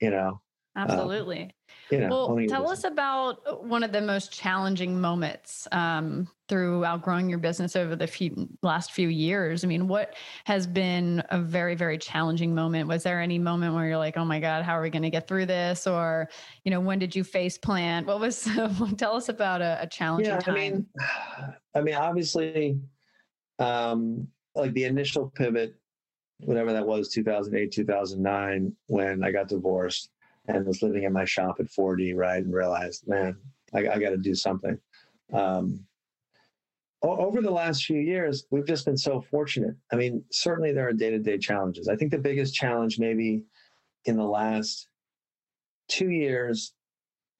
[0.00, 0.40] you know,
[0.78, 1.42] Absolutely.
[1.42, 1.50] Um,
[1.90, 6.84] you know, well, tell us about uh, one of the most challenging moments um, through
[6.84, 9.64] outgrowing your business over the few, last few years.
[9.64, 10.14] I mean, what
[10.44, 12.88] has been a very, very challenging moment?
[12.88, 15.10] Was there any moment where you're like, "Oh my God, how are we going to
[15.10, 16.28] get through this?" Or,
[16.64, 18.06] you know, when did you face plant?
[18.06, 18.48] What was?
[18.96, 20.54] tell us about a, a challenging yeah, time.
[20.54, 20.86] I mean,
[21.74, 22.78] I mean, obviously,
[23.58, 25.74] um, like the initial pivot,
[26.38, 30.10] whatever that was, 2008, 2009, when I got divorced
[30.48, 33.36] and was living in my shop at 40, right, and realized, man,
[33.74, 34.78] I, I got to do something.
[35.32, 35.84] Um,
[37.02, 39.76] over the last few years, we've just been so fortunate.
[39.92, 41.86] I mean, certainly there are day to day challenges.
[41.86, 43.44] I think the biggest challenge, maybe
[44.06, 44.88] in the last
[45.88, 46.72] two years,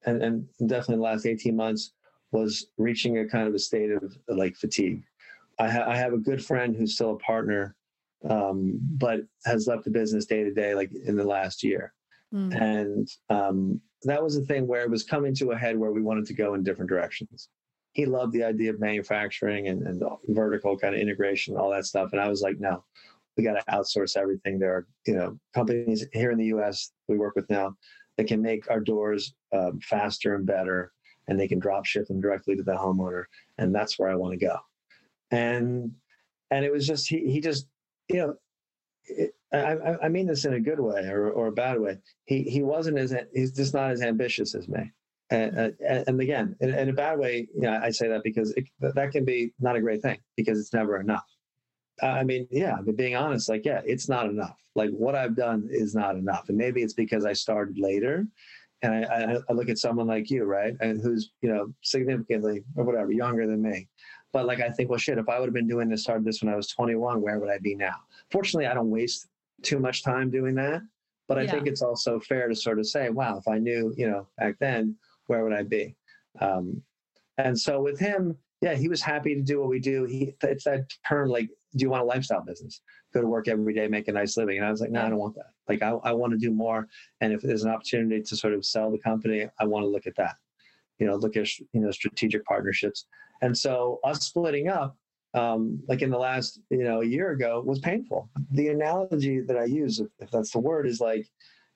[0.07, 1.93] and, and definitely the last 18 months,
[2.31, 5.03] was reaching a kind of a state of like fatigue.
[5.59, 7.75] I, ha- I have a good friend who's still a partner,
[8.29, 11.95] um, but has left the business day to day, like in the last year.
[12.35, 12.61] Mm.
[12.61, 16.03] And um, that was the thing where it was coming to a head where we
[16.03, 17.49] wanted to go in different directions.
[17.93, 22.11] He loved the idea of manufacturing and, and vertical kind of integration, all that stuff.
[22.13, 22.85] And I was like, no,
[23.37, 24.59] we got to outsource everything.
[24.59, 26.93] There are, you know, companies here in the U.S.
[27.09, 27.77] we work with now
[28.17, 30.93] that can make our doors um, faster and better,
[31.29, 33.25] and they can drop ship them directly to the homeowner.
[33.57, 34.57] And that's where I want to go.
[35.31, 35.93] And
[36.51, 37.67] and it was just he he just
[38.09, 38.35] you know
[39.05, 41.99] it, I, I, mean this in a good way or, or a bad way.
[42.27, 44.93] He he wasn't as he's just not as ambitious as me.
[45.31, 48.23] And, uh, and, and again, in, in, a bad way, you know, I say that
[48.25, 51.27] because it, that can be not a great thing because it's never enough.
[52.03, 54.57] I mean, yeah, being honest, like, yeah, it's not enough.
[54.75, 58.27] Like what I've done is not enough, and maybe it's because I started later,
[58.83, 62.63] and I, I, I look at someone like you, right, and who's you know significantly
[62.77, 63.89] or whatever younger than me,
[64.33, 66.43] but like I think, well, shit, if I would have been doing this, started this
[66.43, 67.97] when I was 21, where would I be now?
[68.31, 69.27] Fortunately, I don't waste
[69.63, 70.83] too much time doing that.
[71.27, 71.51] But I yeah.
[71.51, 74.57] think it's also fair to sort of say, wow, if I knew, you know, back
[74.61, 74.97] then,
[75.27, 75.95] where would I be?
[76.41, 76.83] Um,
[77.37, 80.05] and so with him, yeah, he was happy to do what we do.
[80.05, 82.81] He it's that term like, do you want a lifestyle business?
[83.15, 84.57] Go to work every day, make a nice living.
[84.57, 85.53] And I was like, no, I don't want that.
[85.69, 86.89] Like I, I want to do more.
[87.21, 90.07] And if there's an opportunity to sort of sell the company, I want to look
[90.07, 90.37] at that.
[90.99, 93.07] You know, look at you know strategic partnerships.
[93.43, 94.97] And so us splitting up,
[95.35, 98.31] um, like in the last you know a year ago, was painful.
[98.53, 101.27] The analogy that I use, if, if that's the word, is like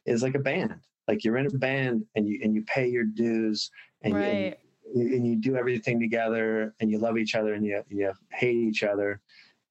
[0.07, 0.81] is like a band.
[1.09, 3.71] Like you're in a band and you and you pay your dues
[4.03, 4.59] and, right.
[4.95, 8.13] you, and and you do everything together and you love each other and you, you
[8.31, 9.21] hate each other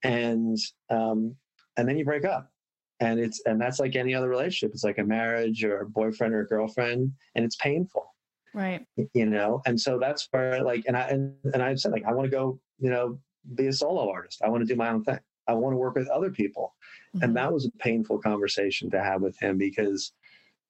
[0.04, 0.58] and
[0.90, 1.36] um,
[1.78, 2.52] and then you break up
[3.00, 6.34] and it's and that's like any other relationship it's like a marriage or a boyfriend
[6.34, 8.06] or a girlfriend and it's painful
[8.54, 12.06] right you know and so that's where like and i and, and i said like
[12.06, 13.20] i want to go you know
[13.56, 15.96] be a solo artist i want to do my own thing i want to work
[15.96, 16.76] with other people
[17.16, 17.24] mm-hmm.
[17.24, 20.14] and that was a painful conversation to have with him because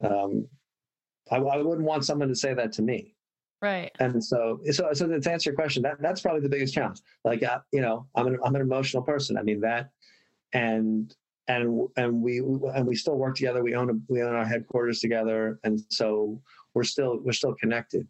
[0.03, 0.47] um
[1.31, 3.15] I, I wouldn't want someone to say that to me
[3.61, 3.91] Right.
[3.99, 6.99] And so, so, so to answer your question, that that's probably the biggest challenge.
[7.23, 9.37] Like, uh, you know, I'm an, I'm an emotional person.
[9.37, 9.91] I mean that,
[10.53, 11.15] and,
[11.47, 13.63] and, and we, and we still work together.
[13.63, 15.59] We own, a, we own our headquarters together.
[15.63, 16.41] And so
[16.73, 18.07] we're still, we're still connected,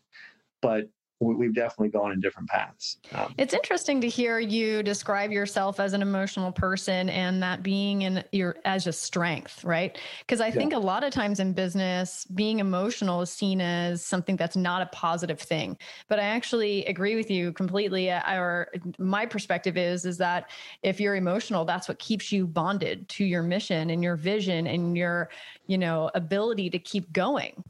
[0.62, 0.88] but
[1.22, 2.97] we've definitely gone in different paths.
[3.13, 8.01] Um, it's interesting to hear you describe yourself as an emotional person and that being
[8.01, 9.97] in your as a strength, right?
[10.19, 10.53] Because I yeah.
[10.53, 14.82] think a lot of times in business, being emotional is seen as something that's not
[14.82, 15.78] a positive thing.
[16.07, 18.11] But I actually agree with you completely.
[18.11, 20.49] Uh, or my perspective is is that
[20.82, 24.97] if you're emotional, that's what keeps you bonded to your mission and your vision and
[24.97, 25.30] your,
[25.67, 27.63] you know, ability to keep going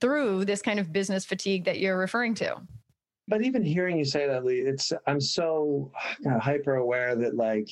[0.00, 2.56] through this kind of business fatigue that you're referring to.
[3.26, 5.92] But even hearing you say that, Lee, it's I'm so
[6.40, 7.68] hyper aware that like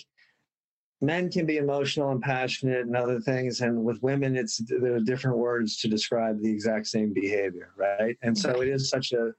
[1.00, 5.00] men can be emotional and passionate and other things, and with women, it's there are
[5.00, 8.16] different words to describe the exact same behavior, right?
[8.22, 9.32] And so it is such a,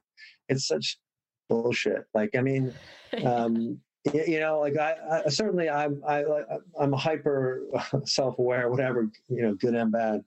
[0.48, 0.98] it's such
[1.48, 2.04] bullshit.
[2.14, 2.74] Like I mean,
[3.24, 3.78] um,
[4.12, 6.24] you know, like I, I certainly I'm I
[6.80, 7.62] I'm hyper
[8.04, 10.24] self aware, whatever you know, good and bad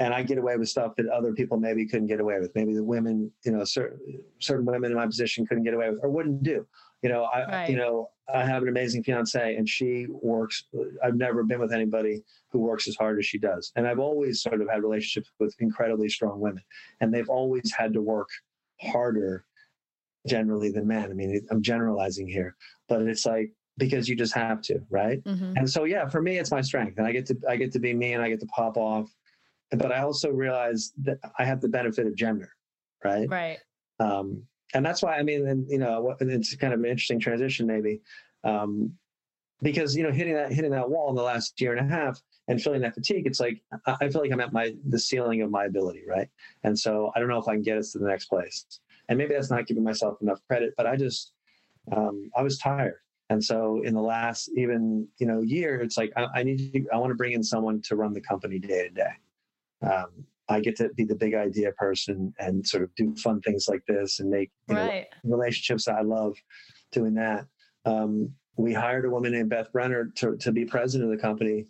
[0.00, 2.54] and I get away with stuff that other people maybe couldn't get away with.
[2.54, 3.98] Maybe the women, you know, certain
[4.38, 6.66] certain women in my position couldn't get away with or wouldn't do.
[7.02, 7.70] You know, I right.
[7.70, 10.64] you know I have an amazing fiance, and she works.
[11.04, 14.40] I've never been with anybody who works as hard as she does, and I've always
[14.40, 16.62] sort of had relationships with incredibly strong women,
[17.00, 18.28] and they've always had to work
[18.80, 19.44] harder
[20.26, 21.10] generally than men.
[21.10, 22.56] I mean, I'm generalizing here,
[22.88, 25.22] but it's like because you just have to, right?
[25.24, 25.54] Mm-hmm.
[25.56, 27.80] And so yeah, for me, it's my strength, and I get to I get to
[27.80, 29.12] be me, and I get to pop off
[29.78, 32.50] but I also realized that I have the benefit of gender,
[33.04, 33.28] right?
[33.28, 33.58] Right.
[34.00, 34.42] Um,
[34.74, 38.00] and that's why I mean, and you know, it's kind of an interesting transition, maybe,
[38.44, 38.92] um,
[39.62, 42.20] because you know, hitting that hitting that wall in the last year and a half
[42.48, 45.50] and feeling that fatigue, it's like I feel like I'm at my the ceiling of
[45.50, 46.28] my ability, right?
[46.64, 48.64] And so I don't know if I can get us to the next place.
[49.08, 51.32] And maybe that's not giving myself enough credit, but I just
[51.94, 52.96] um, I was tired.
[53.30, 56.86] And so in the last even you know year, it's like I, I need to,
[56.92, 59.12] I want to bring in someone to run the company day to day
[59.82, 63.66] um, I get to be the big idea person and sort of do fun things
[63.68, 65.06] like this and make right.
[65.24, 65.88] know, relationships.
[65.88, 66.36] I love
[66.90, 67.46] doing that.
[67.84, 71.66] Um, we hired a woman named Beth Brenner to, to be president of the company.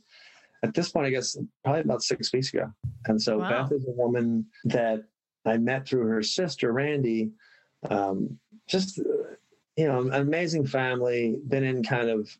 [0.64, 2.72] At this point, I guess probably about six weeks ago.
[3.06, 3.62] And so wow.
[3.62, 5.04] Beth is a woman that
[5.44, 7.30] I met through her sister, Randy.
[7.88, 8.38] Um,
[8.68, 8.98] just,
[9.76, 12.30] you know, an amazing family, been in kind of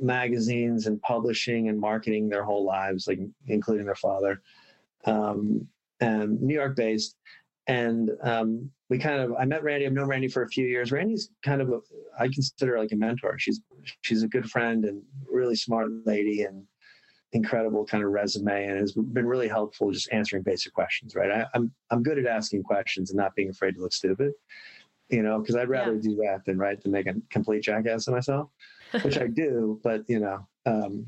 [0.00, 4.42] magazines and publishing and marketing their whole lives, like including their father
[5.06, 5.66] um,
[6.00, 7.16] and New York based.
[7.68, 9.86] And um, we kind of, I met Randy.
[9.86, 10.92] I've known Randy for a few years.
[10.92, 11.80] Randy's kind of, a,
[12.18, 13.38] I consider her like a mentor.
[13.38, 13.60] She's
[14.02, 16.64] she's a good friend and really smart lady and
[17.32, 21.16] incredible kind of resume and has been really helpful just answering basic questions.
[21.16, 24.32] Right, I, I'm I'm good at asking questions and not being afraid to look stupid.
[25.08, 26.00] You know, because I'd rather yeah.
[26.02, 28.50] do that than right than make a complete jackass of myself,
[29.02, 29.80] which I do.
[29.82, 31.06] But you know, um,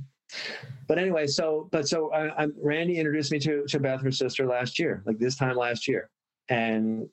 [0.86, 4.46] but anyway, so but so I, am Randy introduced me to to Beth, her sister,
[4.46, 6.10] last year, like this time last year,
[6.48, 7.08] and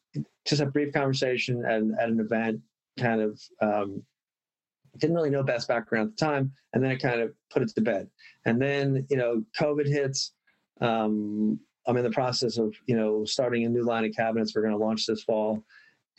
[0.45, 2.61] just a brief conversation at, at an event.
[2.99, 4.03] Kind of um,
[4.97, 7.69] didn't really know Beth's background at the time, and then I kind of put it
[7.75, 8.09] to bed.
[8.45, 10.31] And then you know, COVID hits.
[10.81, 14.61] Um, I'm in the process of you know starting a new line of cabinets we're
[14.61, 15.63] going to launch this fall,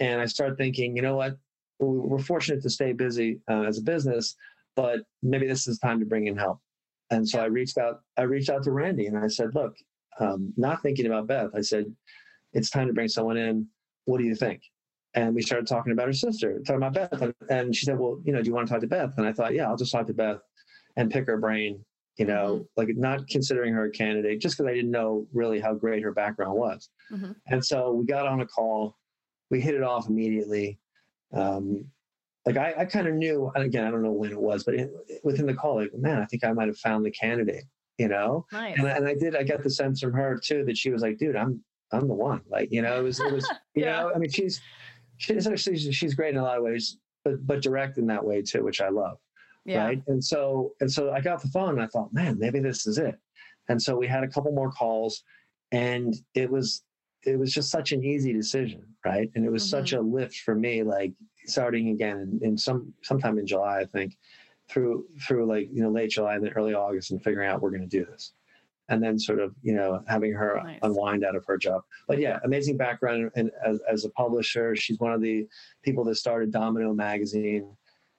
[0.01, 1.37] and I start thinking, you know what,
[1.79, 4.37] we're fortunate to stay busy uh, as a business,
[4.75, 6.61] but maybe this is time to bring in help.
[7.11, 9.77] And so I reached out, I reached out to Randy and I said, look,
[10.19, 11.95] um, not thinking about Beth, I said,
[12.53, 13.67] it's time to bring someone in.
[14.07, 14.63] What do you think?
[15.15, 17.23] And we started talking about her sister, talking about Beth.
[17.23, 19.15] And, and she said, well, you know, do you want to talk to Beth?
[19.17, 20.41] And I thought, yeah, I'll just talk to Beth
[20.97, 21.85] and pick her brain,
[22.17, 22.63] you know, mm-hmm.
[22.77, 26.13] like not considering her a candidate just because I didn't know really how great her
[26.13, 26.89] background was.
[27.13, 27.33] Mm-hmm.
[27.47, 28.97] And so we got on a call,
[29.51, 30.79] we hit it off immediately.
[31.33, 31.87] Um,
[32.47, 34.75] like I, I kind of knew, and again, I don't know when it was, but
[34.75, 34.95] in,
[35.25, 37.65] within the call, like, man, I think I might have found the candidate,
[37.99, 38.47] you know?
[38.53, 38.79] Nice.
[38.79, 41.03] And, I- and I did, I got the sense from her too, that she was
[41.03, 42.43] like, dude, I'm, I'm the one.
[42.49, 43.45] Like, you know, it was, it was,
[43.75, 44.03] you Yeah.
[44.03, 44.61] know, I mean, she's,
[45.17, 48.43] she's actually, she's great in a lot of ways, but, but direct in that way
[48.43, 49.19] too, which I love
[49.65, 49.85] yeah.
[49.85, 52.87] right and so and so i got the phone and i thought man maybe this
[52.87, 53.19] is it
[53.69, 55.25] and so we had a couple more calls
[55.73, 56.85] and it was
[57.27, 60.55] it was just such an easy decision right and it was such a lift for
[60.55, 61.13] me like
[61.47, 64.17] starting again in, in some sometime in july i think
[64.69, 67.71] through through like you know late july and then early august and figuring out we're
[67.71, 68.33] going to do this
[68.89, 70.79] and then sort of you know having her Nice.
[70.83, 74.99] unwind out of her job but yeah amazing background and as, as a publisher she's
[74.99, 75.47] one of the
[75.83, 77.77] people that started domino magazine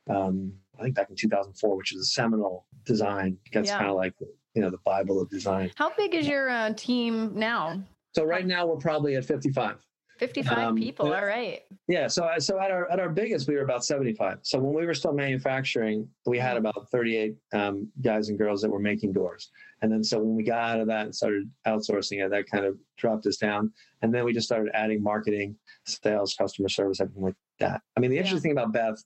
[0.10, 3.38] um, I think back in 2004, which is a seminal design.
[3.51, 3.78] That's Yeah.
[3.80, 4.14] kind of like
[4.53, 5.70] you know the Bible of design.
[5.76, 7.84] How big is your uh, team now?
[8.18, 9.76] So right now we're probably at 55.
[10.18, 11.13] 55 Um, people.
[11.13, 11.61] All right.
[11.88, 12.07] Yeah.
[12.07, 14.39] So so at our at our biggest we were about 75.
[14.41, 18.72] So when we were still manufacturing, we had about 38 um, guys and girls that
[18.72, 19.51] were making doors.
[19.84, 22.65] And then so when we got out of that and started outsourcing it, that kind
[22.65, 23.72] of dropped us down.
[24.01, 25.55] And then we just started adding marketing,
[25.86, 27.82] sales, customer service, everything like that.
[27.95, 28.24] I mean, the Yeah.
[28.24, 29.03] interesting thing about Beth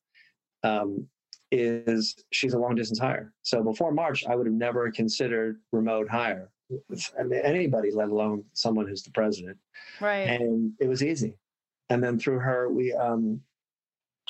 [0.64, 1.06] um,
[1.52, 3.34] is she's a long distance hire.
[3.42, 6.50] So before March, I would have never considered remote hire.
[7.20, 9.58] I mean, anybody, let alone someone who's the president
[10.00, 10.28] Right.
[10.30, 11.36] and it was easy.
[11.90, 13.42] And then through her, we um,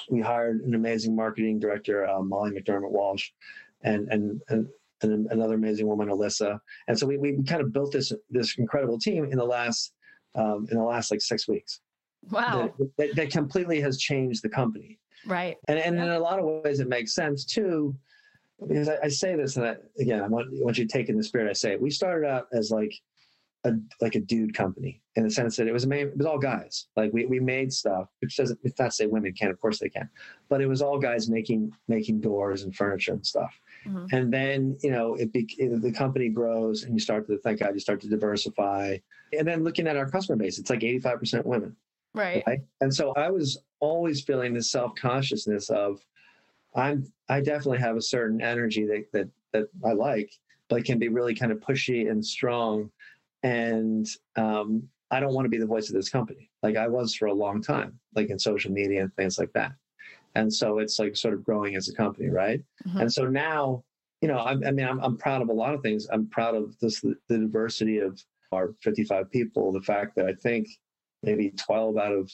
[0.09, 3.29] we hired an amazing marketing director, uh, Molly McDermott Walsh,
[3.83, 4.67] and and and.
[5.03, 8.99] And another amazing woman, Alyssa, and so we, we kind of built this this incredible
[8.99, 9.93] team in the last
[10.35, 11.79] um, in the last like six weeks.
[12.29, 12.71] wow.
[12.77, 15.57] That, that, that completely has changed the company, Right.
[15.67, 17.95] and and in a lot of ways it makes sense too,
[18.67, 21.09] because I, I say this and I, again I want I want you to take
[21.09, 21.81] in the spirit I say it.
[21.81, 22.93] We started out as like
[23.63, 26.39] a like a dude company in the sense that it was main, it was all
[26.39, 26.87] guys.
[26.95, 29.77] Like we, we made stuff, which doesn't it's not to say women can't, of course
[29.77, 30.09] they can,
[30.49, 33.53] but it was all guys making making doors and furniture and stuff.
[33.85, 34.07] Mhm.
[34.11, 37.59] And then you know it, be, it the company grows and you start to thank
[37.59, 38.97] God you start to diversify.
[39.37, 41.75] And then looking at our customer base, it's like eighty five percent women
[42.13, 42.43] Right.
[42.45, 42.59] right?
[42.81, 46.03] And so I was always feeling this self consciousness of
[46.75, 50.31] I'm I definitely have a certain energy that that that I like,
[50.69, 52.89] but can be really kind of pushy and strong,
[53.43, 57.15] and um, I don't want to be the voice of this company like I was
[57.15, 59.71] for a long time, like in social media and things like that.
[60.35, 62.61] And so it's like sort of growing as a company, right?
[62.87, 63.01] Mhm.
[63.01, 63.83] And so now,
[64.21, 66.07] you know, I'm, I mean, I'm, I'm proud of a lot of things.
[66.11, 69.71] I'm proud of this, the diversity of our 55 people.
[69.71, 70.67] The fact that I think
[71.23, 72.31] maybe 12 out of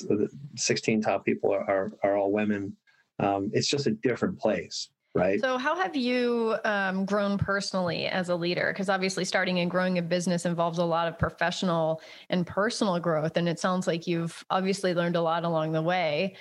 [0.00, 2.76] the 16 top people are, are, are all women.
[3.18, 5.40] Um, it's just a different place, right?
[5.40, 8.72] So, how have you um, grown personally as a leader?
[8.72, 13.36] Because obviously, starting and growing a business involves a lot of professional and personal growth,
[13.36, 16.36] and it sounds like you've obviously learned a lot along the way.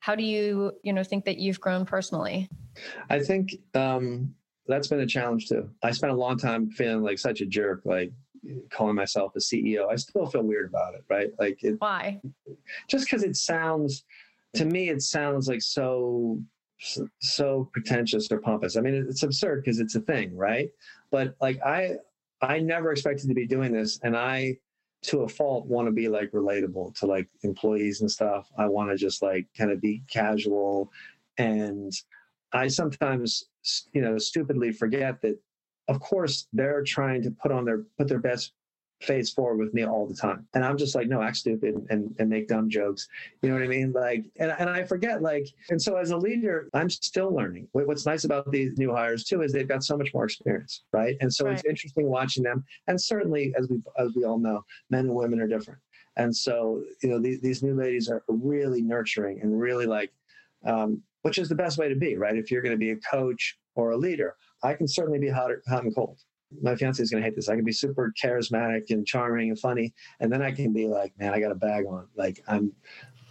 [0.00, 2.48] How do you, you know, think that you've grown personally?
[3.10, 4.34] I think um,
[4.66, 5.68] that's been a challenge too.
[5.82, 8.12] I spent a long time feeling like such a jerk, like
[8.70, 9.90] calling myself a CEO.
[9.90, 11.30] I still feel weird about it, right?
[11.38, 12.20] Like it, Why?
[12.88, 14.04] just because it sounds
[14.54, 16.40] to me it sounds like so
[17.20, 18.76] so pretentious or pompous.
[18.76, 20.70] I mean it's absurd because it's a thing right?
[21.10, 21.96] But like i
[22.40, 24.56] i never expected to be doing this and i
[25.02, 28.50] to a fault want to be like relatable to like employees and stuff.
[28.58, 30.90] I want to just like kind of be casual
[31.38, 31.92] and
[32.52, 33.44] i sometimes
[33.92, 35.38] you know stupidly forget that
[35.88, 38.52] of course they're trying to put on their put their best
[39.00, 40.46] face four with me all the time.
[40.54, 43.08] And I'm just like, no, act stupid and, and make dumb jokes.
[43.42, 43.92] You know what I mean?
[43.92, 47.68] Like, and, and I forget, like, and so as a leader, I'm still learning.
[47.72, 51.16] What's nice about these new hires too is they've got so much more experience, right?
[51.20, 52.64] And so it's interesting watching them.
[52.88, 55.78] And certainly, as we as we all know, men and women are different.
[56.16, 60.12] And so, you know, these, these new ladies are really nurturing and really like,
[60.66, 62.36] um, which is the best way to be, right?
[62.36, 64.34] If you're going to be a coach or a leader,
[64.64, 66.18] I can certainly be hot, hot and cold
[66.62, 67.48] my fiance is going to hate this.
[67.48, 71.12] I can be super charismatic and charming and funny, and then I can be like,
[71.18, 72.08] man, I got a bag on.
[72.16, 72.72] Like I'm,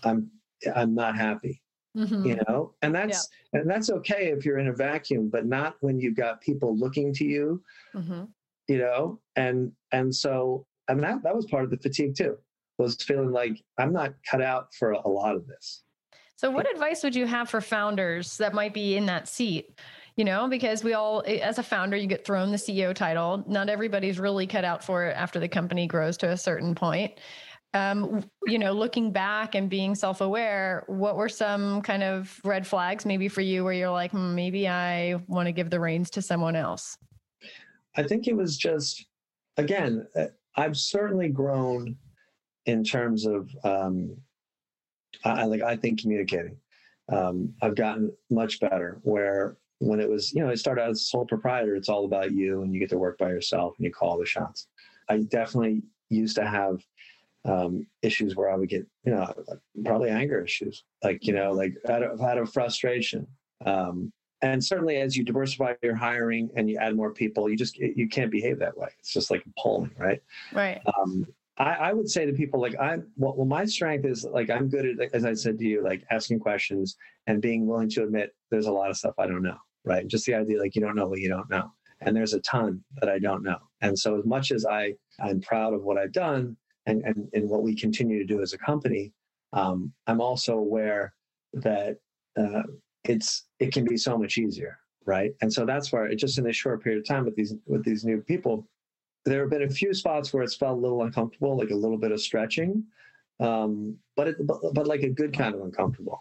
[0.04, 0.30] I'm,
[0.76, 1.62] I'm not happy,
[1.96, 2.26] Mhm.
[2.26, 2.76] you know.
[2.82, 6.42] And that's and that's okay if you're in a vacuum, but not when you've got
[6.42, 7.64] people looking to you,
[7.96, 8.30] Mhm.
[8.68, 9.20] you know.
[9.36, 12.38] And and so I mean that that was part of the fatigue too,
[12.78, 15.84] was feeling like I'm not cut out for a lot of this.
[16.36, 19.80] So, what advice would you have for founders that might be in that seat?
[20.18, 23.44] You know, because we all, as a founder, you get thrown the CEO title.
[23.48, 27.20] Not everybody's really cut out for it after the company grows to a certain point.
[27.76, 32.66] Um, you know, looking back and being self aware, what were some kind of red
[32.66, 36.10] flags maybe for you where you're like, hmm, maybe I want to give the reins
[36.12, 36.98] to someone else?
[37.96, 39.06] I think it was just,
[39.58, 41.96] again, uh, I've certainly grown
[42.66, 44.18] in terms of, um,
[45.24, 46.58] I like I think communicating,
[47.10, 49.00] um, I've gotten much better.
[49.04, 52.32] Where when it was, you know, I started as a sole proprietor, it's all about
[52.32, 54.68] you and you get to work by yourself and you call the shots.
[55.10, 56.82] I definitely used to have
[57.46, 59.34] um, issues where I would get, you know,
[59.86, 63.28] probably anger issues, like, you know, like out of, out of frustration.
[63.66, 64.12] Um,
[64.42, 68.08] and certainly as you diversify your hiring and you add more people, you just, you
[68.08, 68.90] can't behave that way.
[69.00, 70.22] It's just like polling, right?
[70.54, 70.82] Right.
[71.00, 71.26] Um,
[71.58, 74.70] I, I, would say to people like I'm well, well, my strength is like I'm
[74.70, 78.36] good at as I said to you, like asking questions and being willing to admit
[78.52, 79.58] there's a lot of stuff I don't know,
[79.88, 80.08] right?
[80.08, 81.72] Just the idea like you don't know what you don't know.
[82.02, 83.58] And there's a ton that I don't know.
[83.82, 87.50] And so as much as I, I'm proud of what I've done and, and, and
[87.50, 89.14] what we continue to do as a company,
[89.54, 91.14] um, I'm also aware
[91.54, 91.98] that
[92.38, 92.64] uh,
[93.04, 95.32] it's it can be so much easier, right?
[95.42, 97.84] And so that's where it, just in this short period of time with these with
[97.84, 98.68] these new people,
[99.26, 101.98] there have been a few spots where it's felt a little uncomfortable, like a little
[101.98, 102.84] bit of stretching,
[103.40, 106.20] um, but, it, but but like a good kind of uncomfortable,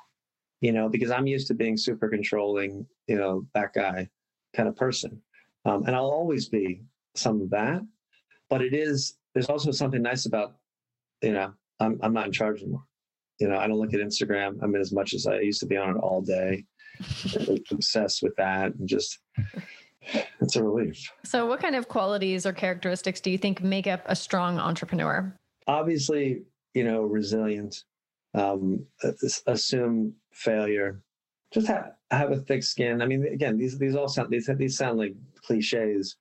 [0.67, 4.09] you know, because I'm used to being super controlling, you know, that guy
[4.53, 5.23] kind of person,
[5.65, 6.83] um, and I'll always be
[7.15, 7.83] some of that.
[8.51, 10.57] But it is there's also something nice about,
[11.23, 12.83] you know, I'm I'm not in charge anymore.
[13.39, 14.61] You know, I don't look at Instagram.
[14.61, 16.65] I mean, as much as I used to be on it all day,
[17.71, 19.21] obsessed with that, and just
[20.41, 20.99] it's a relief.
[21.25, 25.33] So, what kind of qualities or characteristics do you think make up a strong entrepreneur?
[25.69, 26.43] Obviously,
[26.75, 27.85] you know, resilient,
[28.37, 28.87] um,
[29.47, 31.03] assume failure,
[31.53, 33.03] just have, have a thick skin.
[33.03, 35.15] I mean, again, these these all sound these these sound like
[35.45, 36.17] cliches,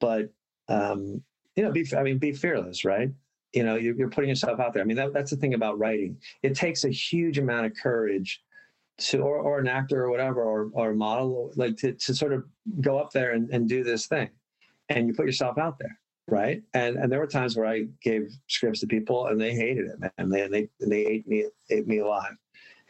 [0.00, 0.30] but
[0.68, 1.22] um,
[1.56, 3.10] you know, be I mean, be fearless, right?
[3.52, 4.82] You know, you're, you're putting yourself out there.
[4.82, 6.18] I mean, that, that's the thing about writing.
[6.42, 8.42] It takes a huge amount of courage
[8.98, 12.32] to or, or an actor or whatever or, or a model like to, to sort
[12.32, 12.44] of
[12.80, 14.28] go up there and, and do this thing
[14.88, 15.98] and you put yourself out there
[16.28, 16.62] right?
[16.74, 20.12] And and there were times where i gave scripts to people and they hated it
[20.18, 22.36] and they they, they ate me ate me alive.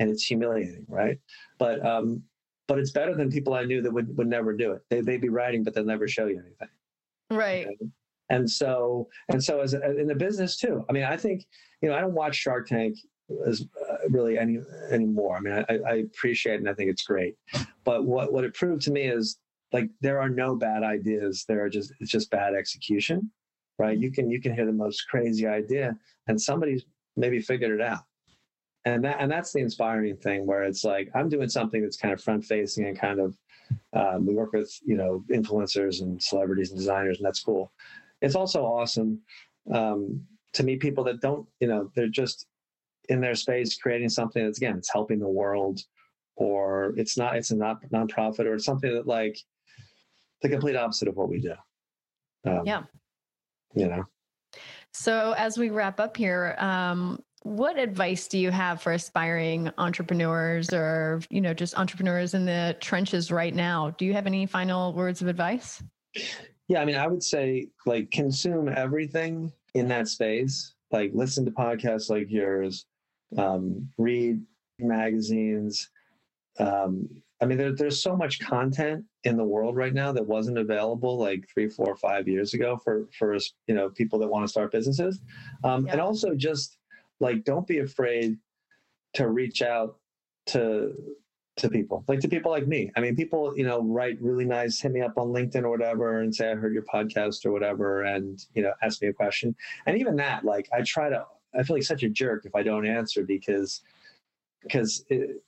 [0.01, 1.19] And it's humiliating right?
[1.59, 2.23] But um
[2.67, 4.83] but it's better than people i knew that would, would never do it.
[4.91, 6.69] They, they'd be writing but they'll never show you anything.
[7.31, 7.67] Right.
[7.67, 7.91] Okay?
[8.31, 11.47] and so and so as in the business too i mean i think
[11.81, 12.95] you know i don't watch shark tank
[13.47, 14.61] as uh, really any
[14.91, 15.37] anymore.
[15.37, 17.37] I mean, I, I appreciate it and I think it's great.
[17.85, 19.39] But what what it proved to me is
[19.73, 21.45] like there are no bad ideas.
[21.47, 23.31] There are just it's just bad execution,
[23.79, 23.99] right?
[23.99, 25.97] You can you can hear the most crazy idea
[26.27, 26.85] and somebody's
[27.17, 28.05] maybe figured it out.
[28.85, 32.15] And that and that's the inspiring thing where it's like I'm doing something that's kind
[32.15, 33.37] of front facing and kind of
[33.93, 37.73] um, we work with you know influencers and celebrities and designers and that's cool.
[38.23, 39.21] It's also awesome
[39.73, 40.23] um,
[40.55, 42.47] to meet people that don't you know they're just
[43.09, 45.81] in their space creating something that's again it's helping the world
[46.37, 49.39] or it's not it's a not nonprofit or it's something that like
[50.43, 51.55] the complete opposite of what we do.
[52.47, 52.83] Um, yeah.
[53.75, 54.05] you know?
[54.93, 60.73] So as we wrap up here um, what advice do you have for aspiring entrepreneurs
[60.73, 63.91] or you know just entrepreneurs in the trenches right now?
[63.91, 65.83] Do you have any final words of advice?
[66.67, 70.75] Yeah i mean i would say like consume everything in that space.
[70.91, 72.87] Like listen to podcasts like yours
[73.37, 74.43] um, read
[74.79, 75.91] magazines.
[76.59, 77.09] Um,
[77.41, 81.19] I mean, there, there's so much content in the world right now that wasn't available
[81.19, 83.37] like three, four, five years ago for for
[83.67, 85.21] you know people that want to start businesses,
[85.65, 85.93] um, yeah.
[85.93, 86.79] and also just
[87.21, 88.37] like don't be afraid
[89.15, 89.99] to reach out
[90.47, 90.95] to
[91.57, 92.91] to people like to people like me.
[92.97, 96.21] I mean, people you know write really nice, hit me up on LinkedIn or whatever,
[96.21, 99.55] and say I heard your podcast or whatever, and you know ask me a question.
[99.87, 101.25] And even that, like I try to
[101.57, 103.83] I feel like such a jerk if I don't answer because
[104.63, 105.43] because it,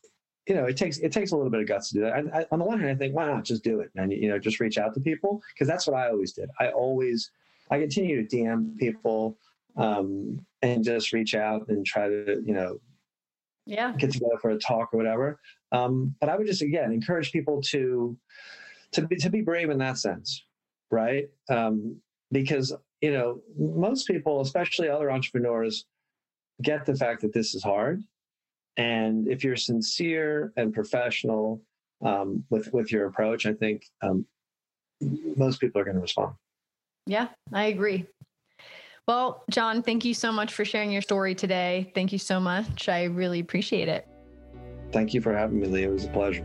[0.47, 2.13] you know it takes it takes a little bit of guts to do that.
[2.13, 4.29] I, I, on the one hand, I think why not just do it and you
[4.29, 6.51] know just reach out to people because that's what I always did.
[6.59, 7.31] I always
[7.71, 9.39] I continue to DM people
[9.77, 12.81] um, and just reach out and try to you know
[13.67, 15.39] yeah get together for a talk or whatever.
[15.73, 18.17] Um, but I would just again encourage people to
[18.93, 20.45] to be to be brave in that sense,
[20.91, 21.29] right?
[21.49, 21.97] Um,
[22.33, 25.85] because you know most people, especially other entrepreneurs,
[26.63, 28.03] get the fact that this is hard.
[28.77, 31.63] And if you're sincere and professional
[32.05, 34.25] um, with with your approach, I think um,
[35.37, 36.35] most people are going to respond.
[37.07, 38.07] Yeah, I agree.
[39.09, 41.91] Well, John, thank you so much for sharing your story today.
[41.95, 42.89] Thank you so much.
[42.89, 44.07] I really appreciate it.
[44.93, 45.85] Thank you for having me, Lee.
[45.85, 46.45] It was a pleasure.